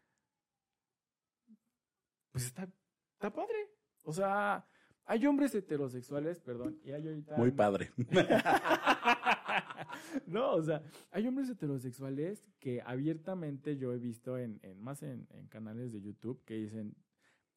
[2.34, 2.68] pues está,
[3.14, 3.70] está padre.
[4.02, 4.68] O sea,
[5.06, 7.38] hay hombres heterosexuales, perdón, y hay ahorita...
[7.38, 7.90] Muy padre.
[10.28, 15.28] no, o sea, hay hombres heterosexuales que abiertamente yo he visto en, en más en,
[15.32, 16.96] en canales de YouTube que dicen,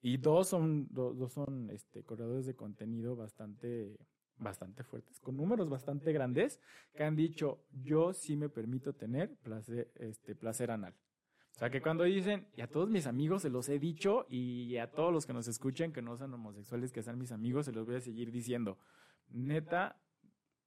[0.03, 3.99] y dos son, do- dos son este, corredores de contenido bastante,
[4.37, 6.61] bastante fuertes, con números bastante grandes,
[6.95, 10.95] que han dicho, yo sí me permito tener placer, este, placer anal.
[11.57, 14.77] O sea, que cuando dicen, y a todos mis amigos se los he dicho, y
[14.77, 17.73] a todos los que nos escuchen que no sean homosexuales, que sean mis amigos, se
[17.73, 18.77] los voy a seguir diciendo.
[19.31, 19.97] Neta,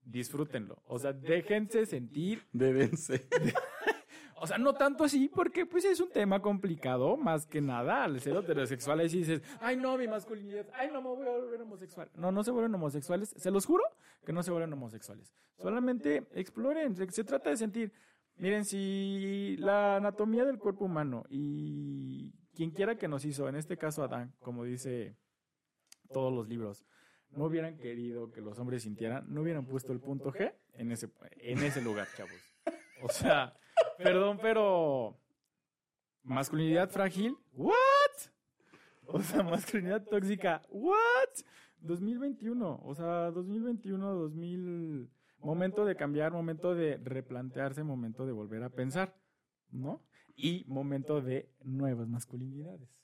[0.04, 0.82] disfrútenlo.
[0.88, 2.44] O sea, déjense sentir.
[2.52, 3.28] Débense.
[4.42, 8.22] O sea, no tanto así, porque pues es un tema complicado, más que nada, al
[8.22, 11.62] ser heterosexual, ahí sí dices, ay no, mi masculinidad, ay no me voy a volver
[11.62, 12.10] homosexual.
[12.16, 13.84] No, no se vuelven homosexuales, se los juro
[14.26, 15.34] que no se vuelven homosexuales.
[15.58, 17.92] Solamente exploren, se trata de sentir.
[18.40, 23.78] Miren, si la anatomía del cuerpo humano y quien quiera que nos hizo, en este
[23.78, 25.18] caso Adán, como dice
[26.12, 26.86] todos los libros,
[27.32, 31.10] no hubieran querido que los hombres sintieran, no hubieran puesto el punto G en ese,
[31.38, 32.32] en ese lugar, chavos.
[33.02, 33.54] O sea,
[33.98, 35.20] perdón, pero
[36.24, 37.74] masculinidad frágil, ¿what?
[39.06, 40.96] O sea, masculinidad tóxica, ¿what?
[41.82, 45.10] 2021, o sea, 2021, 2000,
[45.42, 49.16] momento de cambiar, momento de replantearse, momento de volver a pensar,
[49.72, 50.04] ¿no?
[50.36, 53.02] Y momento de nuevas masculinidades.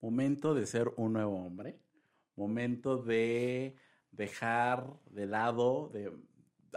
[0.00, 1.80] Momento de ser un nuevo hombre
[2.40, 3.76] momento de
[4.12, 6.10] dejar de lado, de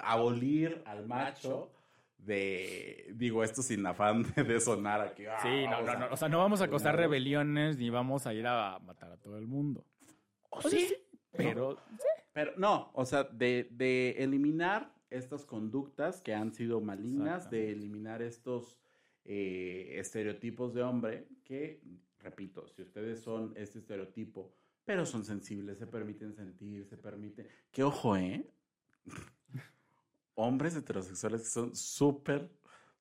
[0.02, 1.72] abolir al macho,
[2.18, 5.26] de, digo esto sin afán de, sonar aquí.
[5.26, 8.34] Ah, sí, no, no, no, o sea, no vamos a causar rebeliones ni vamos a
[8.34, 9.86] ir a matar a todo el mundo.
[10.70, 10.94] sí,
[11.32, 11.78] pero,
[12.34, 18.22] pero no, o sea, de, de eliminar estas conductas que han sido malignas, de eliminar
[18.22, 18.80] estos
[19.26, 21.82] eh, estereotipos de hombre que,
[22.20, 24.54] repito, si ustedes son este estereotipo
[24.86, 27.48] pero son sensibles, se permiten sentir, se permiten...
[27.72, 28.46] Que ojo, ¿eh?
[30.36, 32.50] Hombres heterosexuales que son súper,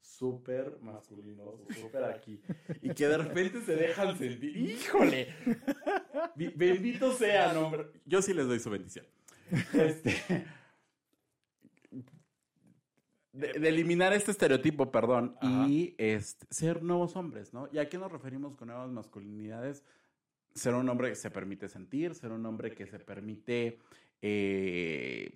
[0.01, 2.41] súper masculinos, súper aquí,
[2.83, 4.57] y que de repente se dejan sentir.
[4.57, 5.35] ¡Híjole!
[6.37, 7.87] Bendito sea, hombre.
[8.05, 9.07] Yo sí les doy su bendición.
[9.75, 10.47] Este...
[13.33, 17.67] De, eliminar este estereotipo, perdón, y este, ser nuevos hombres, ¿no?
[17.73, 19.83] ¿Y a qué nos referimos con nuevas masculinidades?
[20.55, 23.79] ser un hombre que se permite sentir, ser un hombre que se permite
[24.21, 25.33] eh,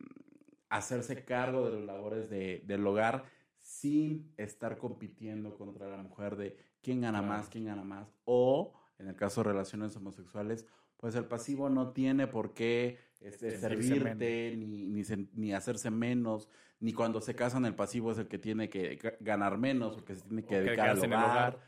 [0.68, 3.24] hacerse cargo de las labores del hogar
[3.60, 8.14] sin estar compitiendo contra la mujer de quién gana más, quién gana más.
[8.24, 13.56] O, en el caso de relaciones homosexuales, pues el pasivo no tiene por qué este,
[13.58, 15.02] servirte, ni, ni,
[15.34, 16.48] ni, hacerse menos,
[16.80, 20.14] ni cuando se casan el pasivo es el que tiene que ganar menos o que
[20.14, 21.58] se tiene que dedicar al hogar.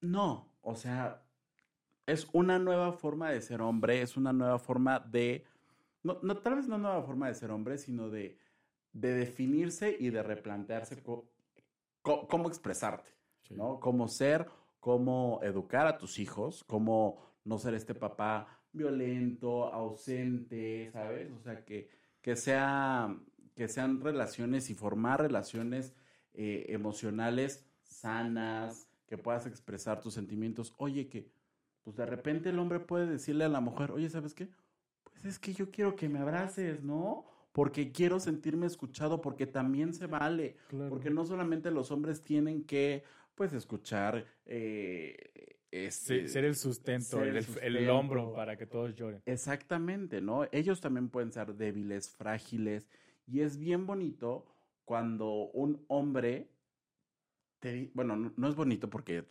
[0.00, 1.22] No, o sea,
[2.06, 5.44] es una nueva forma de ser hombre, es una nueva forma de,
[6.02, 8.38] no, tal vez no nueva forma de ser hombre, sino de,
[8.92, 11.02] de definirse y de replantearse
[12.02, 13.10] cómo expresarte,
[13.50, 13.80] ¿no?
[13.80, 14.48] Cómo ser,
[14.80, 21.30] cómo educar a tus hijos, cómo no ser este papá violento, ausente, ¿sabes?
[21.32, 21.88] O sea, que,
[22.20, 23.16] que, sea,
[23.56, 25.94] que sean relaciones y formar relaciones
[26.34, 30.74] eh, emocionales sanas, que puedas expresar tus sentimientos.
[30.76, 31.30] Oye, que
[31.82, 34.50] pues de repente el hombre puede decirle a la mujer, oye, ¿sabes qué?
[35.04, 37.24] Pues es que yo quiero que me abraces, ¿no?
[37.52, 40.58] Porque quiero sentirme escuchado, porque también se vale.
[40.90, 44.26] Porque no solamente los hombres tienen que, pues, escuchar.
[44.44, 49.22] Eh, este, ser el sustento, el, el, hombro para que todos lloren.
[49.26, 50.46] Exactamente, ¿no?
[50.52, 52.88] Ellos también pueden ser débiles, frágiles.
[53.26, 54.46] Y es bien bonito
[54.84, 56.50] cuando un hombre
[57.92, 59.24] bueno, no, es bonito porque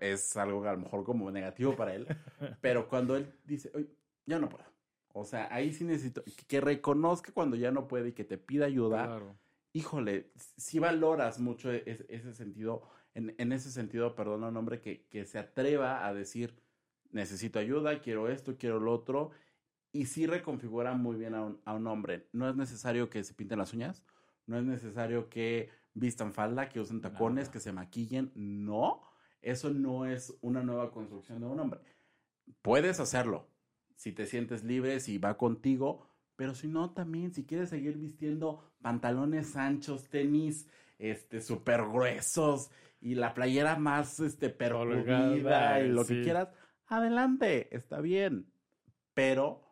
[0.00, 2.06] es algo a lo mejor como negativo para él,
[2.60, 3.88] pero cuando él dice, oye,
[4.26, 4.64] ya no puedo.
[5.12, 8.66] O sea, ahí sí necesito que reconozca cuando ya no puede y que te pida
[8.66, 9.20] ayuda.
[9.72, 12.82] Híjole, si valoras mucho e, ese, sentido,
[13.14, 16.60] en, ese sentido, perdón a un hombre que, que se atreva a decir,
[17.10, 19.30] necesito ayuda, quiero esto, quiero lo otro,
[19.92, 22.28] y sí reconfigura muy bien a un, a un hombre.
[22.32, 24.04] No es necesario que se pinten las uñas,
[24.46, 28.32] no es necesario que vistan falda, que usen tacones, que se maquillen.
[28.34, 29.02] No,
[29.42, 31.80] eso no es una nueva construcción de un hombre.
[32.62, 33.48] Puedes hacerlo
[33.94, 36.07] si te sientes libre, si va contigo,
[36.38, 40.68] pero si no, también, si quieres seguir vistiendo pantalones anchos, tenis,
[41.00, 42.70] este, súper gruesos
[43.00, 46.50] y la playera más, este, perolgada y lo que quieras,
[46.86, 48.46] adelante, está bien.
[49.14, 49.64] Pero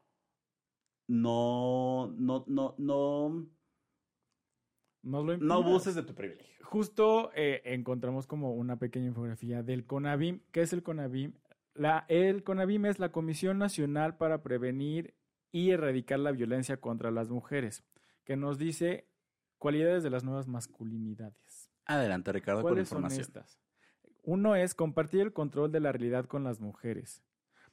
[1.07, 3.49] no, no, no, no,
[5.05, 6.67] no, lo abuses de tu privilegio.
[6.67, 10.41] Justo eh, encontramos como una pequeña infografía del CONAVIM.
[10.51, 11.33] ¿Qué es el CONAVIM?
[11.75, 15.15] La, el CONAVIM es la Comisión Nacional para Prevenir
[15.57, 17.83] y Erradicar la Violencia contra las Mujeres,
[18.25, 19.09] que nos dice
[19.57, 21.71] cualidades de las nuevas masculinidades.
[21.87, 23.25] Adelante, Ricardo, con información.
[23.25, 23.59] Son estas?
[24.23, 27.25] Uno es compartir el control de la realidad con las mujeres.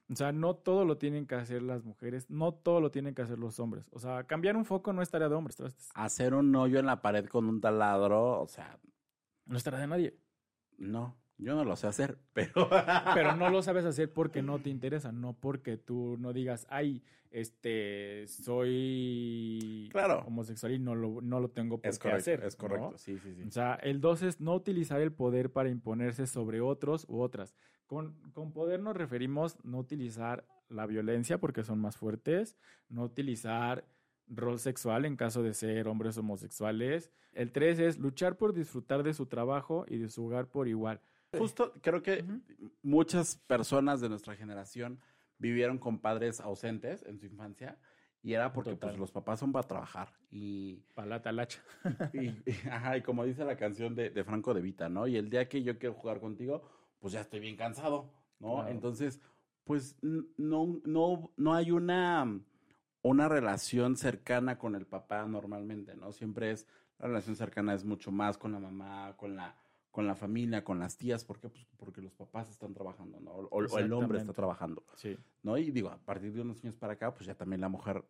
[0.10, 3.22] O sea, no todo lo tienen que hacer las mujeres, no todo lo tienen que
[3.22, 3.90] hacer los hombres.
[3.92, 5.58] O sea, cambiar un foco no es tarea de hombres.
[5.94, 8.80] Hacer un hoyo en la pared con un taladro, o sea.
[9.46, 10.18] No es tarea de nadie.
[10.78, 11.18] No.
[11.38, 12.70] Yo no lo sé hacer, pero...
[13.14, 17.04] pero no lo sabes hacer porque no te interesa, no porque tú no digas, ay,
[17.32, 20.24] este, soy Claro.
[20.28, 22.44] homosexual y no lo, no lo tengo por Es qué correcto, hacer.
[22.44, 22.98] es correcto, ¿no?
[22.98, 23.44] sí, sí, sí.
[23.48, 27.56] O sea, el dos es no utilizar el poder para imponerse sobre otros u otras.
[27.88, 32.58] Con, con poder nos referimos no utilizar la violencia porque son más fuertes,
[32.90, 33.86] no utilizar
[34.28, 37.12] rol sexual en caso de ser hombres homosexuales.
[37.34, 41.02] El tres es luchar por disfrutar de su trabajo y de su hogar por igual.
[41.40, 42.24] Justo creo que
[42.82, 45.00] muchas personas de nuestra generación
[45.38, 47.78] vivieron con padres ausentes en su infancia
[48.22, 51.62] y era porque pues, los papás son para trabajar y, Para la talacha.
[52.14, 55.08] y, y- ajá, y como dice la canción de, de Franco de Vita, ¿no?
[55.08, 56.64] Y el día que yo quiero jugar contigo,
[57.00, 58.56] pues ya estoy bien cansado, ¿no?
[58.56, 58.70] Claro.
[58.70, 59.20] Entonces,
[59.66, 62.42] pues no, no, no hay una,
[63.02, 66.14] una relación cercana con el papá normalmente, ¿no?
[66.14, 66.66] Siempre es,
[67.00, 69.58] la relación cercana es mucho más con la mamá, con la,
[69.94, 71.50] con la familia, con las tías, ¿por qué?
[71.50, 73.30] Pues porque los papás están trabajando, ¿no?
[73.32, 75.16] O, o el hombre está trabajando, Sí.
[75.44, 75.56] ¿no?
[75.56, 78.04] Y digo, a partir de unos años para acá, pues ya también la mujer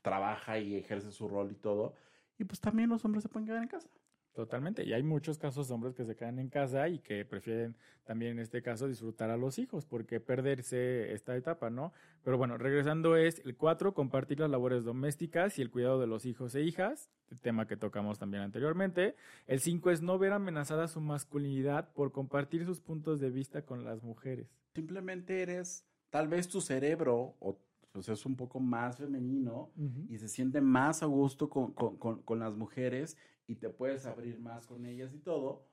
[0.00, 1.92] trabaja y ejerce su rol y todo,
[2.38, 3.90] y pues también los hombres se pueden quedar en casa.
[4.34, 4.82] Totalmente.
[4.84, 8.32] Y hay muchos casos de hombres que se quedan en casa y que prefieren también
[8.32, 11.92] en este caso disfrutar a los hijos porque perderse esta etapa, ¿no?
[12.24, 16.24] Pero bueno, regresando es el cuatro, compartir las labores domésticas y el cuidado de los
[16.24, 17.10] hijos e hijas,
[17.42, 19.16] tema que tocamos también anteriormente.
[19.46, 23.84] El cinco es no ver amenazada su masculinidad por compartir sus puntos de vista con
[23.84, 24.48] las mujeres.
[24.74, 27.58] Simplemente eres, tal vez tu cerebro, o
[27.92, 29.70] pues es un poco más femenino,
[30.08, 34.06] y se siente más a gusto con, con- con- con las mujeres y te puedes
[34.06, 35.66] abrir más con ellas y todo,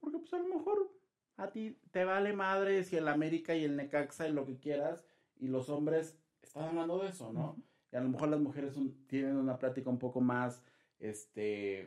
[0.00, 0.90] porque pues a lo mejor
[1.36, 5.04] a ti te vale madre si el América y el Necaxa y lo que quieras,
[5.38, 7.56] y los hombres están hablando de eso, ¿no?
[7.92, 10.62] Y a lo mejor las mujeres tienen una plática un poco más,
[10.98, 11.86] este,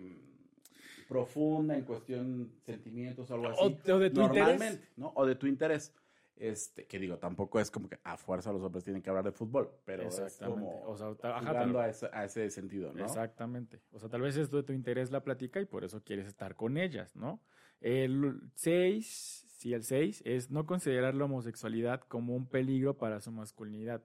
[1.08, 3.60] profunda en cuestión sentimientos o algo así.
[3.64, 4.48] O, de tu interés.
[4.48, 5.14] Normalmente, ¿no?
[5.16, 5.94] O de tu interés.
[6.40, 9.32] Este, que digo, tampoco es como que a fuerza los hombres tienen que hablar de
[9.32, 10.62] fútbol, pero es Exactamente.
[10.62, 13.04] como O sea, jugando a ese, a ese sentido, ¿no?
[13.04, 13.82] Exactamente.
[13.92, 16.56] O sea, tal vez es de tu interés la plática y por eso quieres estar
[16.56, 17.42] con ellas, ¿no?
[17.80, 23.32] El 6, sí, el 6 es no considerar la homosexualidad como un peligro para su
[23.32, 24.04] masculinidad.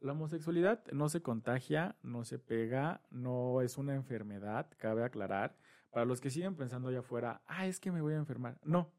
[0.00, 5.56] La homosexualidad no se contagia, no se pega, no es una enfermedad, cabe aclarar.
[5.90, 8.58] Para los que siguen pensando allá afuera, ah, es que me voy a enfermar.
[8.62, 8.92] No,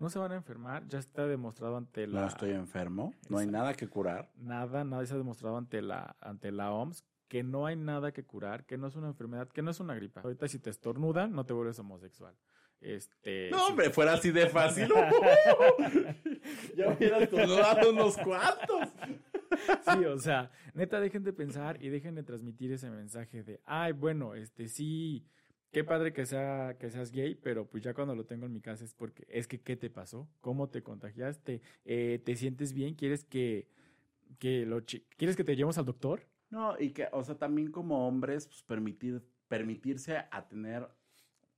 [0.00, 2.22] no se van a enfermar, ya está demostrado ante la...
[2.22, 4.30] No estoy enfermo, no hay nada que curar.
[4.36, 8.24] nada, nada se ha demostrado ante la, ante la OMS que no hay nada que
[8.24, 10.22] curar, que no es una enfermedad, que no es una gripa.
[10.22, 12.34] Ahorita si te estornudan, no te vuelves homosexual.
[12.80, 14.88] Este, No, si- hombre, fuera así de fácil.
[16.76, 18.88] ya hubieras tomado unos cuantos.
[19.92, 23.92] Sí, o sea, neta, dejen de pensar y dejen de transmitir ese mensaje de, ay,
[23.92, 25.26] bueno, este sí,
[25.72, 28.60] qué padre que sea que seas gay, pero pues ya cuando lo tengo en mi
[28.60, 32.94] casa es porque es que qué te pasó, cómo te contagiaste, Eh, te sientes bien,
[32.94, 33.68] quieres que
[34.38, 34.82] que lo
[35.16, 36.22] quieres que te llevemos al doctor.
[36.50, 40.86] No, y que, o sea, también como hombres, pues permitir, permitirse a tener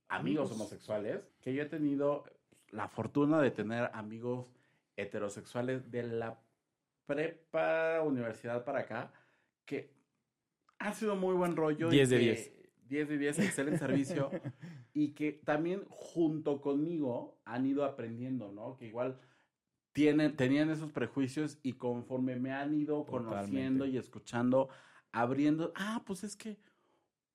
[0.07, 2.23] amigos homosexuales, que yo he tenido
[2.69, 4.51] la fortuna de tener amigos
[4.97, 6.39] heterosexuales de la
[7.05, 9.11] prepa universidad para acá,
[9.65, 9.91] que
[10.79, 11.87] ha sido muy buen rollo.
[11.87, 12.51] y 10 de que- 10.
[12.87, 14.29] 10 de 10, excelente servicio.
[14.93, 18.75] y que también junto conmigo han ido aprendiendo, ¿no?
[18.77, 19.19] Que igual
[19.93, 24.69] tienen, tenían esos prejuicios y conforme me han ido conociendo y escuchando,
[25.11, 26.57] abriendo, ah, pues es que,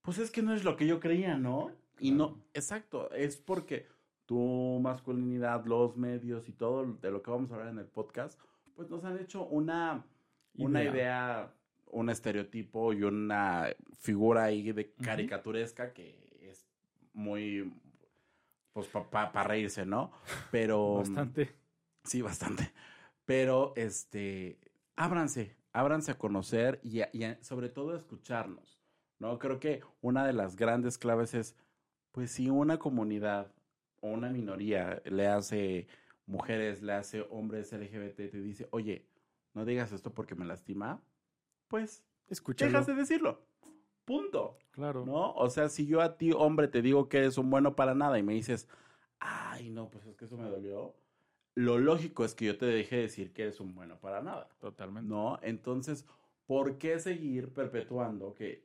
[0.03, 1.71] pues es que no es lo que yo creía, ¿no?
[2.01, 3.87] Y no, exacto, es porque
[4.27, 8.39] tu masculinidad, los medios y todo de lo que vamos a hablar en el podcast,
[8.75, 10.05] pues nos han hecho una,
[10.55, 10.93] una Idea.
[10.93, 11.55] idea,
[11.91, 13.69] un estereotipo y una
[14.01, 16.67] figura ahí de caricaturesca que es
[17.13, 17.73] muy,
[18.73, 20.13] pues para reírse, ¿no?
[20.51, 20.95] Pero...
[20.99, 21.51] Bastante.
[22.05, 22.73] Sí, bastante.
[23.27, 24.59] Pero, este,
[24.97, 28.81] ábranse, ábranse a conocer y, a- y a- sobre todo a escucharnos,
[29.19, 29.39] ¿no?
[29.39, 31.55] Creo que una de las grandes claves es,
[32.13, 33.53] pues si una comunidad
[34.01, 35.87] o una minoría le hace
[36.25, 39.05] mujeres, le hace hombres LGBT, te dice, oye,
[39.55, 41.03] no digas esto porque me lastima,
[41.69, 42.71] pues Escúchalo.
[42.71, 43.41] dejas de decirlo.
[44.05, 44.59] Punto.
[44.73, 45.05] Claro.
[45.05, 45.33] ¿No?
[45.35, 48.19] O sea, si yo a ti, hombre, te digo que eres un bueno para nada
[48.19, 48.69] y me dices,
[49.19, 50.95] ay, no, pues es que eso me dolió,
[51.55, 55.09] lo lógico es que yo te deje decir que eres un bueno para nada, Totalmente.
[55.09, 55.39] ¿no?
[55.43, 56.07] Entonces,
[56.47, 58.65] ¿por qué seguir perpetuando que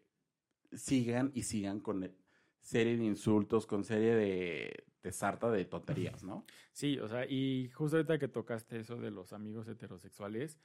[0.71, 2.15] sigan y sigan con e-
[2.61, 6.45] serie de insultos, con serie de, de sarta de tonterías, ¿no?
[6.71, 10.59] Sí, o sea, y justo ahorita que tocaste eso de los amigos heterosexuales,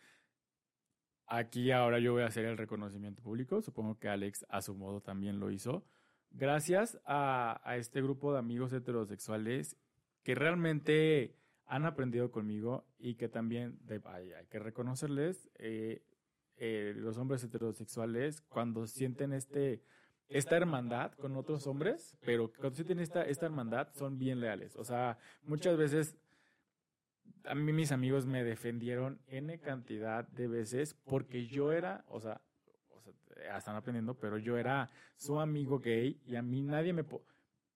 [1.29, 5.01] aquí ahora yo voy a hacer el reconocimiento público, supongo que Alex a su modo
[5.01, 5.85] también lo hizo,
[6.31, 9.77] gracias a, a este grupo de amigos heterosexuales
[10.23, 16.03] que realmente han aprendido conmigo y que también hay, que reconocerles, eh,
[16.57, 19.83] eh, los hombres heterosexuales, cuando sienten este,
[20.29, 24.77] esta hermandad con otros hombres, pero cuando sienten esta, esta hermandad, son bien leales.
[24.77, 26.17] O sea, muchas veces
[27.45, 32.41] a mí mis amigos me defendieron N cantidad de veces porque yo era, o sea,
[33.57, 37.05] están aprendiendo, pero yo era su amigo gay y a mí nadie me,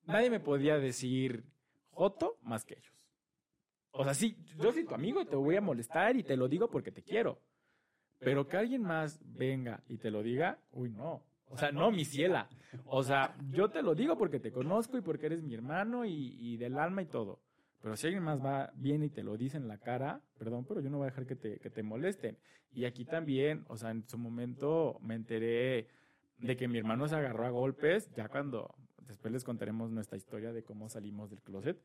[0.04, 1.44] nadie me podía decir
[1.90, 2.92] Joto más que ellos.
[3.92, 6.48] O sea, sí, yo soy tu amigo y te voy a molestar y te lo
[6.48, 7.38] digo porque te quiero.
[8.18, 11.22] Pero que alguien más venga y te lo diga, uy, no.
[11.48, 12.48] O sea, no, mi ciela.
[12.86, 16.56] O sea, yo te lo digo porque te conozco y porque eres mi hermano y,
[16.56, 17.40] del alma y todo.
[17.83, 20.80] Pero si alguien más va, viene y te lo dice en la cara, perdón, pero
[20.80, 22.39] yo no voy a dejar que te, que te molesten.
[22.72, 25.89] Y aquí también, o sea, en su momento me enteré
[26.39, 28.74] de que mi hermano se agarró a golpes, ya cuando,
[29.07, 31.78] después les contaremos nuestra historia de cómo salimos del closet,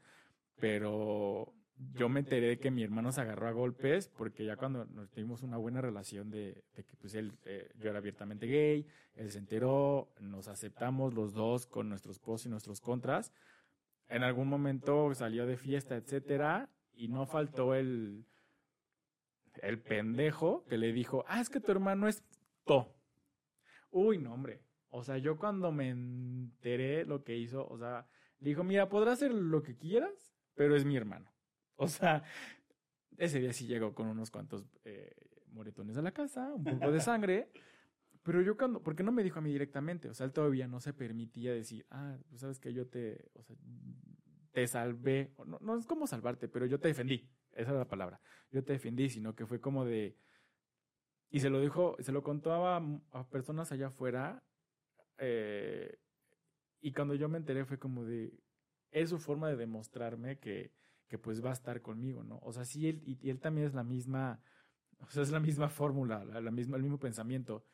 [0.60, 1.54] pero
[1.93, 5.10] yo me enteré de que mi hermano se agarró a golpes porque ya cuando nos
[5.10, 8.86] tuvimos una buena relación de, que pues él, eh, yo era abiertamente gay,
[9.16, 13.32] él se enteró, nos aceptamos los dos con nuestros pros y nuestros contras.
[14.10, 18.26] En algún momento salió de fiesta, etcétera, y no faltó el,
[19.62, 22.24] el pendejo que le dijo, ah, es que tu hermano es
[22.66, 22.93] to.
[23.91, 24.62] Uy, no, hombre.
[24.89, 28.08] O sea, yo cuando me enteré lo que hizo, o sea,
[28.39, 31.32] dijo, mira, podrás hacer lo que quieras, pero es mi hermano.
[31.76, 32.24] O sea,
[33.18, 35.14] ese día sí llegó con unos cuantos eh,
[35.51, 37.51] moretones a la casa, un poco de sangre.
[38.28, 40.09] Pero yo cuando, ¿por qué no me dijo a mí directamente?
[40.09, 43.41] O sea, él todavía no se permitía decir, ah, pues sabes que yo te, o
[43.41, 43.55] sea,
[44.51, 45.34] te salvé.
[45.45, 47.30] No, no es como salvarte, pero yo te defendí.
[47.53, 48.19] Esa es la palabra.
[48.51, 50.17] Yo te defendí, sino que fue como de,
[51.30, 52.78] y se lo dijo, se lo contó a,
[53.11, 54.43] a personas allá afuera.
[55.17, 55.97] Eh,
[56.82, 58.38] y cuando yo me enteré fue como de,
[58.91, 60.73] es su forma de demostrarme que,
[61.07, 62.39] que pues va a estar conmigo, ¿no?
[62.43, 64.41] O sea, sí, él, y, él también es la misma,
[64.99, 67.65] o sea, es la misma fórmula, la, misma, el mismo pensamiento.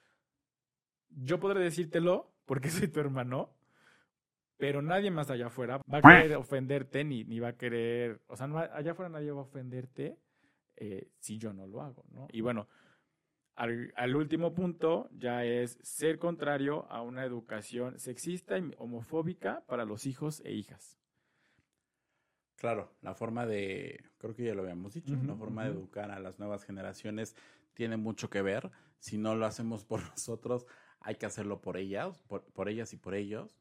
[1.16, 3.54] Yo podré decírtelo porque soy tu hermano,
[4.58, 8.36] pero nadie más allá afuera va a querer ofenderte ni, ni va a querer, o
[8.36, 10.18] sea, allá afuera nadie va a ofenderte
[10.76, 12.28] eh, si yo no lo hago, ¿no?
[12.32, 12.68] Y bueno,
[13.56, 19.86] al, al, último punto ya es ser contrario a una educación sexista y homofóbica para
[19.86, 20.98] los hijos e hijas.
[22.64, 26.20] Claro, la forma de, creo que ya lo habíamos dicho, la forma de educar a
[26.20, 27.36] las nuevas generaciones
[27.74, 28.72] tiene mucho que ver.
[29.00, 30.66] Si no lo hacemos por nosotros,
[31.04, 33.56] hay que hacerlo por ellas, por, ellas y por ellos.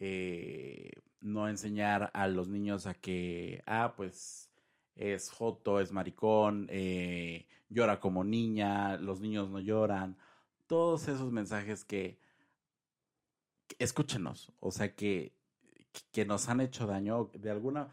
[0.00, 4.50] Eh, no enseñar a los niños a que, ah, pues
[4.94, 10.16] es joto, es maricón, eh, llora como niña, los niños no lloran.
[10.66, 12.18] Todos esos mensajes que,
[13.66, 15.32] que escúchenos, o sea, que,
[16.12, 17.90] que nos han hecho daño de alguna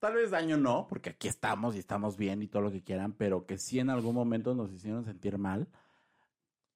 [0.00, 3.12] Tal vez daño no, porque aquí estamos y estamos bien y todo lo que quieran,
[3.12, 5.68] pero que sí en algún momento nos hicieron sentir mal.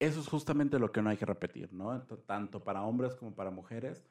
[0.05, 2.03] Eso es justamente lo que no hay que repetir, ¿no?
[2.27, 4.05] Tanto para hombres como para mujeres,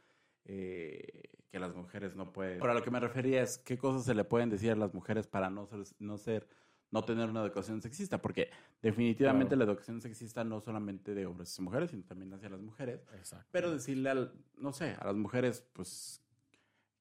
[0.45, 2.59] eh, que las mujeres no pueden.
[2.59, 4.93] Pero a lo que me refería es qué cosas se le pueden decir a las
[4.93, 6.47] mujeres para no ser, no ser,
[6.89, 8.49] no tener una educación sexista, porque
[8.81, 13.01] definitivamente la educación sexista no solamente de hombres y mujeres, sino también hacia las mujeres.
[13.13, 13.47] Exacto.
[13.51, 16.23] Pero decirle al, no sé, a las mujeres, pues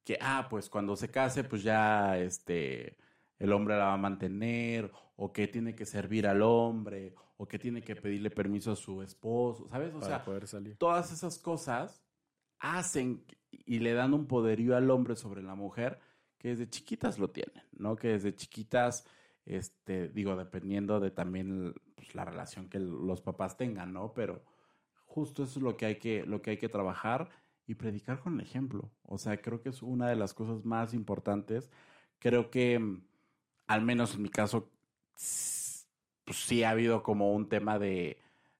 [0.05, 2.99] que, ah, pues cuando se case, pues ya este,
[3.38, 7.59] el hombre la va a mantener, o que tiene que servir al hombre, o que
[7.59, 9.93] tiene que pedirle permiso a su esposo, ¿sabes?
[9.95, 10.76] O sea, poder salir.
[10.76, 12.01] todas esas cosas
[12.61, 15.99] hacen y le dan un poderío al hombre sobre la mujer
[16.38, 17.97] que desde chiquitas lo tienen, ¿no?
[17.97, 19.05] Que desde chiquitas,
[19.45, 24.14] este, digo, dependiendo de también pues, la relación que los papás tengan, ¿no?
[24.14, 24.45] Pero
[25.07, 27.28] justo eso es lo que hay que, lo que, hay que trabajar
[27.66, 28.88] y predicar con el ejemplo.
[29.03, 31.72] O sea, creo que es una de las cosas más importantes.
[32.20, 33.03] Creo que, mm,
[33.66, 34.70] al menos en mi caso,
[36.25, 38.18] pues sí ha habido como un tema de,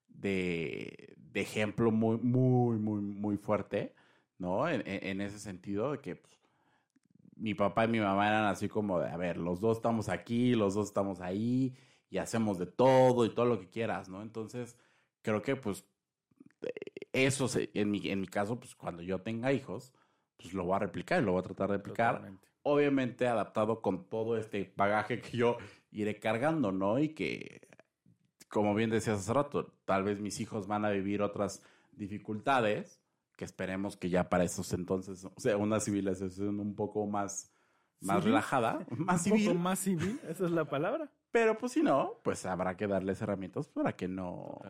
[0.09, 3.95] de, ejemplo muy, muy, muy, muy fuerte,
[4.39, 4.69] ¿no?
[4.69, 6.41] En, ese sentido, de que pues,
[7.37, 10.55] mi papá y mi mamá eran así como de, a ver, los dos estamos aquí,
[10.55, 11.75] los dos estamos ahí,
[12.11, 14.23] y hacemos de todo y todo lo que quieras, ¿no?
[14.23, 14.77] Entonces,
[15.23, 15.87] creo que pues
[17.13, 19.93] eso, en mi, en mi caso, pues cuando yo tenga hijos,
[20.37, 22.33] pues lo voy a replicar y lo voy a tratar de replicar.
[22.63, 25.57] Obviamente adaptado con todo este bagaje que yo
[25.93, 26.99] iré cargando, ¿no?
[26.99, 27.69] Y que,
[28.49, 31.63] como bien decías hace rato, tal vez mis hijos van a vivir otras
[31.93, 33.01] dificultades,
[33.37, 37.53] que esperemos que ya para esos entonces, o sea, una civilización un poco más,
[38.01, 39.49] más relajada, más civil.
[39.49, 41.11] Un poco más civil, esa es la palabra.
[41.31, 44.61] Pero pues si no, pues habrá que darles herramientas para que no,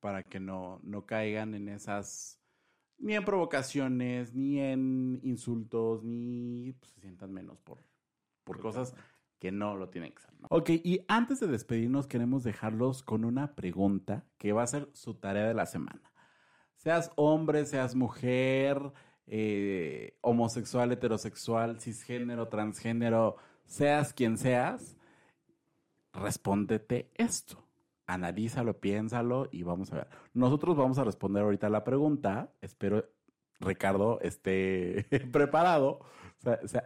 [0.00, 2.40] para que no, no caigan en esas,
[2.98, 7.78] ni en provocaciones, ni en insultos, ni pues, se sientan menos por,
[8.42, 8.94] por cosas
[9.38, 10.32] que no lo tienen que ser.
[10.40, 10.48] ¿no?
[10.50, 15.14] Ok, y antes de despedirnos queremos dejarlos con una pregunta que va a ser su
[15.14, 16.12] tarea de la semana.
[16.76, 18.92] Seas hombre, seas mujer,
[19.26, 24.96] eh, homosexual, heterosexual, cisgénero, transgénero, seas quien seas,
[26.12, 27.64] respóndete esto.
[28.06, 30.08] Analízalo, piénsalo y vamos a ver.
[30.32, 32.50] Nosotros vamos a responder ahorita la pregunta.
[32.62, 33.04] Espero
[33.60, 36.00] Ricardo esté preparado,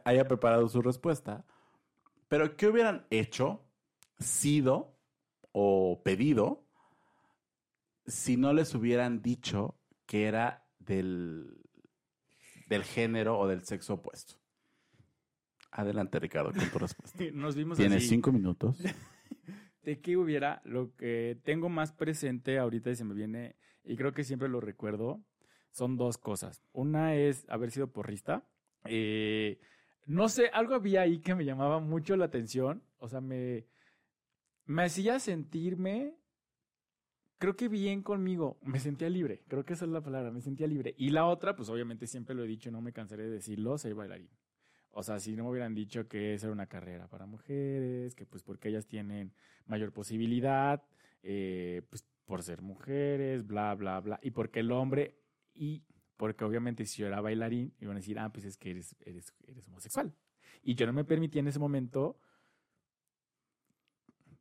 [0.05, 1.45] haya preparado su respuesta.
[2.33, 3.62] Pero, ¿qué hubieran hecho,
[4.18, 4.97] sido
[5.53, 6.66] o pedido
[8.07, 11.61] si no les hubieran dicho que era del,
[12.70, 14.37] del género o del sexo opuesto?
[15.72, 17.22] Adelante, Ricardo, con tu respuesta.
[17.35, 18.09] Nos vimos Tienes así.
[18.09, 18.78] cinco minutos.
[19.83, 20.62] ¿De qué hubiera?
[20.64, 24.62] Lo que tengo más presente ahorita y se me viene, y creo que siempre lo
[24.62, 25.22] recuerdo,
[25.70, 26.64] son dos cosas.
[26.72, 28.49] Una es haber sido porrista.
[28.87, 29.61] Eh,
[30.07, 32.83] no sé, algo había ahí que me llamaba mucho la atención.
[32.99, 33.67] O sea, me,
[34.67, 36.15] me hacía sentirme,
[37.39, 38.59] creo que bien conmigo.
[38.63, 39.43] Me sentía libre.
[39.49, 40.95] Creo que esa es la palabra, me sentía libre.
[40.99, 43.95] Y la otra, pues obviamente siempre lo he dicho, no me cansaré de decirlo, ser
[43.95, 44.31] bailarín.
[44.91, 48.27] O sea, si no me hubieran dicho que esa era una carrera para mujeres, que
[48.27, 49.33] pues porque ellas tienen
[49.67, 50.83] mayor posibilidad,
[51.23, 54.21] eh, pues por ser mujeres, bla, bla, bla.
[54.23, 55.17] Y porque el hombre,
[56.17, 59.35] porque obviamente si yo era bailarín, iban a decir, ah, pues es que eres, eres,
[59.47, 60.15] eres homosexual.
[60.63, 62.19] Y yo no me permitía en ese momento,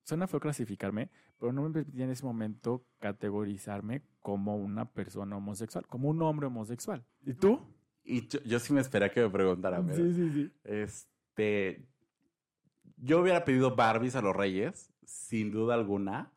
[0.03, 1.09] suena feo clasificarme,
[1.39, 6.47] pero no me permitía en ese momento categorizarme como una persona homosexual, como un hombre
[6.47, 7.03] homosexual.
[7.25, 7.59] ¿Y tú?
[8.03, 9.85] Y yo, yo sí me esperé que me preguntaran.
[9.85, 10.03] ¿verdad?
[10.03, 10.51] Sí, sí, sí.
[10.63, 11.87] Este,
[12.97, 16.31] yo hubiera pedido Barbies a los Reyes, sin duda alguna.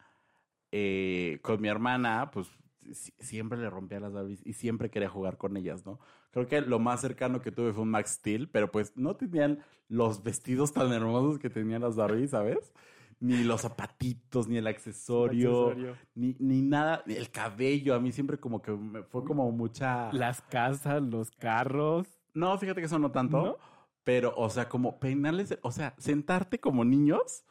[0.73, 2.49] Eh, con mi hermana, pues
[2.93, 5.99] siempre le rompía las Barbies y siempre quería jugar con ellas, ¿no?
[6.31, 9.61] Creo que lo más cercano que tuve fue un Max Steel, pero pues no tenían
[9.89, 12.73] los vestidos tan hermosos que tenían las Barbies, ¿sabes?
[13.21, 15.97] Ni los zapatitos, ni el accesorio, Accesorio.
[16.15, 17.95] Ni, ni nada, el cabello.
[17.95, 20.13] A mí siempre como que me fue como mucha...
[20.13, 22.07] Las casas, los carros.
[22.35, 23.43] No, fíjate que eso no tanto.
[23.43, 23.57] ¿No?
[24.03, 27.45] Pero, o sea, como peinarles, o sea, sentarte como niños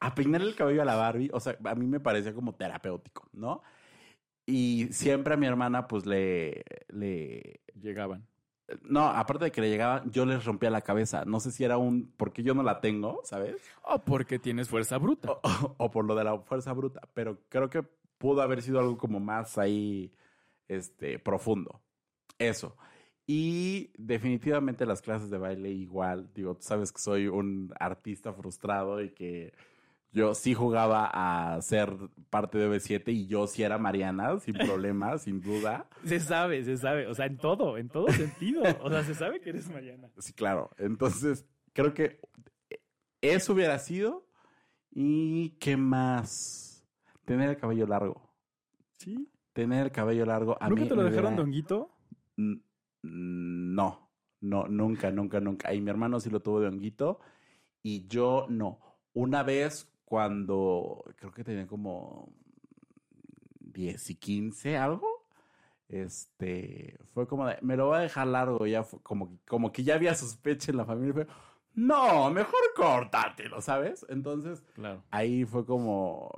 [0.00, 3.28] a peinarle el cabello a la Barbie, o sea, a mí me parecía como terapéutico,
[3.32, 3.62] ¿no?
[4.46, 8.26] Y siempre a mi hermana, pues le, le, Llegaban.
[8.82, 11.24] no, aparte de que le llegaban, yo les rompía la cabeza.
[11.24, 13.56] No sé si era un, porque yo no la tengo, ¿sabes?
[13.82, 15.30] O porque tienes fuerza bruta.
[15.32, 17.82] O, o- o por lo de la fuerza bruta, pero creo que
[18.18, 20.12] pudo haber sido algo como más ahí,
[20.68, 21.80] este, profundo.
[22.38, 22.76] Eso.
[23.26, 29.00] Y definitivamente las clases de baile igual, digo, tú sabes que soy un artista frustrado
[29.02, 29.52] y que
[30.12, 31.90] yo sí jugaba a ser
[32.30, 35.88] parte de B7 y yo sí era Mariana, sin problema, sin duda.
[36.04, 37.06] Se sabe, se sabe.
[37.06, 38.62] O sea, en todo, en todo sentido.
[38.82, 40.10] O sea, se sabe que eres Mariana.
[40.18, 40.70] Sí, claro.
[40.78, 42.20] Entonces, creo que
[43.20, 44.26] eso hubiera sido.
[44.94, 46.86] ¿Y qué más?
[47.24, 48.30] Tener el cabello largo.
[48.98, 49.28] ¿Sí?
[49.54, 50.56] Tener el cabello largo.
[50.60, 51.90] A ¿Nunca mí te lo dejaron hubiera- donguito?
[53.02, 54.10] No,
[54.40, 55.74] no, nunca, nunca, nunca.
[55.74, 57.20] Y mi hermano sí lo tuvo de honguito
[57.82, 58.80] y yo no.
[59.14, 62.28] Una vez cuando creo que tenía como
[63.60, 65.08] 10 y 15, algo,
[65.88, 69.84] este, fue como de, me lo voy a dejar largo, ya fue como, como que
[69.84, 71.14] ya había sospecha en la familia.
[71.14, 71.26] Fue,
[71.76, 74.04] no, mejor córtatelo, ¿sabes?
[74.10, 75.02] Entonces, Claro.
[75.10, 76.30] ahí fue como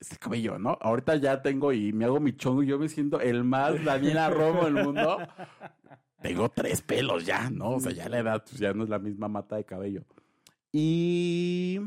[0.00, 0.76] este cabello, ¿no?
[0.80, 4.30] Ahorita ya tengo y me hago mi chongo y yo me siento el más Daniela
[4.30, 5.18] Romo del mundo.
[6.20, 7.74] Tengo tres pelos ya, ¿no?
[7.74, 10.02] O sea, ya la edad pues, ya no es la misma mata de cabello.
[10.72, 11.78] Y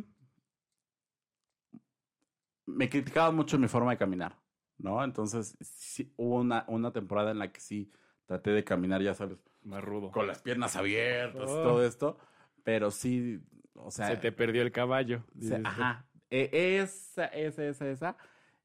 [2.66, 4.38] me criticaban mucho mi forma de caminar,
[4.78, 5.03] ¿no?
[5.03, 7.91] Entonces, sí, hubo una, una temporada en la que sí
[8.26, 10.11] traté de caminar, ya sabes, Más rudo.
[10.11, 11.61] con las piernas abiertas y Oh.
[11.61, 12.18] todo esto,
[12.63, 13.41] pero sí,
[13.76, 15.24] o sea, Se te perdió el caballo.
[15.63, 16.05] ajá.
[16.30, 18.18] E- esa, esa, esa, esa.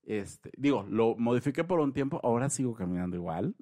[0.03, 3.55] Este, digo, lo modifiqué por un tiempo, ahora sigo caminando igual.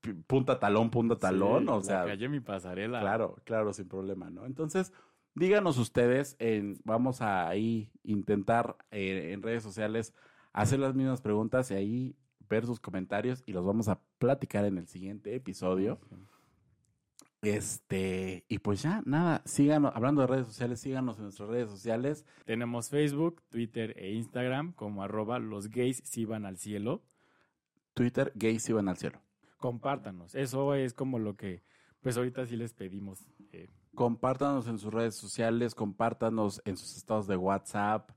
[0.00, 3.00] P- Punta talón, punta talón, Sí, o sea, calle mi pasarela.
[3.00, 4.46] claro, claro, sin problema, ¿no?
[4.46, 4.92] Entonces,
[5.34, 10.14] díganos ustedes, en, vamos a ahí intentar eh, en redes sociales
[10.52, 12.16] hacer las mismas preguntas y ahí
[12.48, 15.98] ver sus comentarios y los vamos a platicar en el siguiente episodio.
[17.40, 22.24] Este, y pues ya, nada, síganos, hablando de redes sociales, síganos en nuestras redes sociales.
[22.44, 27.02] Tenemos Facebook, Twitter e Instagram como arroba los gays si van al cielo.
[27.94, 29.20] Twitter, gays iban al cielo.
[29.58, 30.34] Compártanos.
[30.34, 31.62] Eso es como lo que,
[32.00, 33.26] pues ahorita sí les pedimos.
[33.52, 38.10] eh, Compártanos en sus redes sociales, compártanos en sus estados de WhatsApp,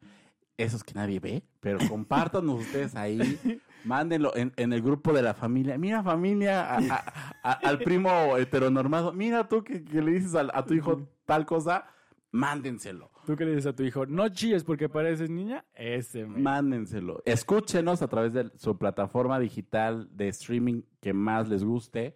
[0.57, 3.39] esos que nadie ve, pero compártanos ustedes ahí,
[3.83, 5.77] mándenlo en, en el grupo de la familia.
[5.77, 10.63] Mira, familia, a- a- a- al primo heteronormado, mira tú que, que le dices a,
[10.63, 11.85] tu hijo tal cosa,
[12.31, 13.11] mándenselo.
[13.25, 14.05] ¿Tú qué le dices a tu hijo?
[14.05, 15.65] No chilles porque pareces niña.
[15.73, 16.25] Ese.
[16.25, 17.21] Mándenselo.
[17.25, 22.13] Escúchenos a través de su plataforma digital de streaming que más les guste.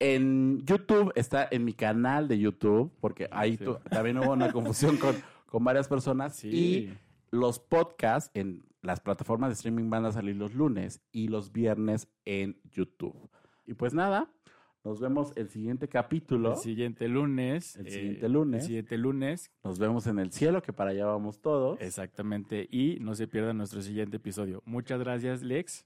[0.00, 3.64] En YouTube está en mi canal de YouTube, porque ahí Sí.
[3.64, 6.36] tu- también hubo una confusión con, con varias personas.
[6.36, 6.48] Sí.
[6.48, 6.98] Y
[7.30, 12.08] los podcasts en las plataformas de streaming van a salir los lunes y los viernes
[12.24, 13.28] en YouTube.
[13.66, 14.30] Y pues nada,
[14.84, 16.52] nos vemos el siguiente capítulo.
[16.52, 17.74] El siguiente lunes.
[17.76, 18.60] El eh, siguiente lunes.
[18.62, 19.50] El siguiente lunes.
[19.64, 21.78] Nos vemos en el cielo, que para allá vamos todos.
[21.80, 22.68] Exactamente.
[22.70, 24.62] Y no se pierdan nuestro siguiente episodio.
[24.64, 25.84] Muchas gracias, Lex.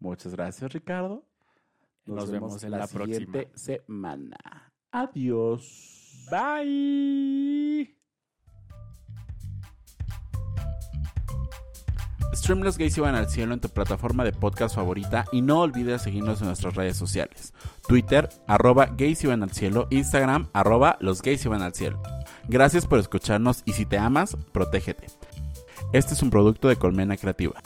[0.00, 1.24] Muchas gracias, Ricardo.
[2.04, 4.72] Nos, vemos, en la, siguiente semana.
[4.90, 6.26] Adiós.
[6.30, 7.96] Bye.
[12.34, 16.02] Stream Los Gays Iban al Cielo en tu plataforma de podcast favorita y no olvides
[16.02, 17.54] seguirnos en nuestras redes sociales.
[17.86, 22.02] Twitter, arroba Gays Iban al Cielo, Instagram, arroba Los Gays Iban al Cielo.
[22.48, 25.06] Gracias por escucharnos y si te amas, protégete.
[25.92, 27.62] Este es un producto de Colmena Creativa.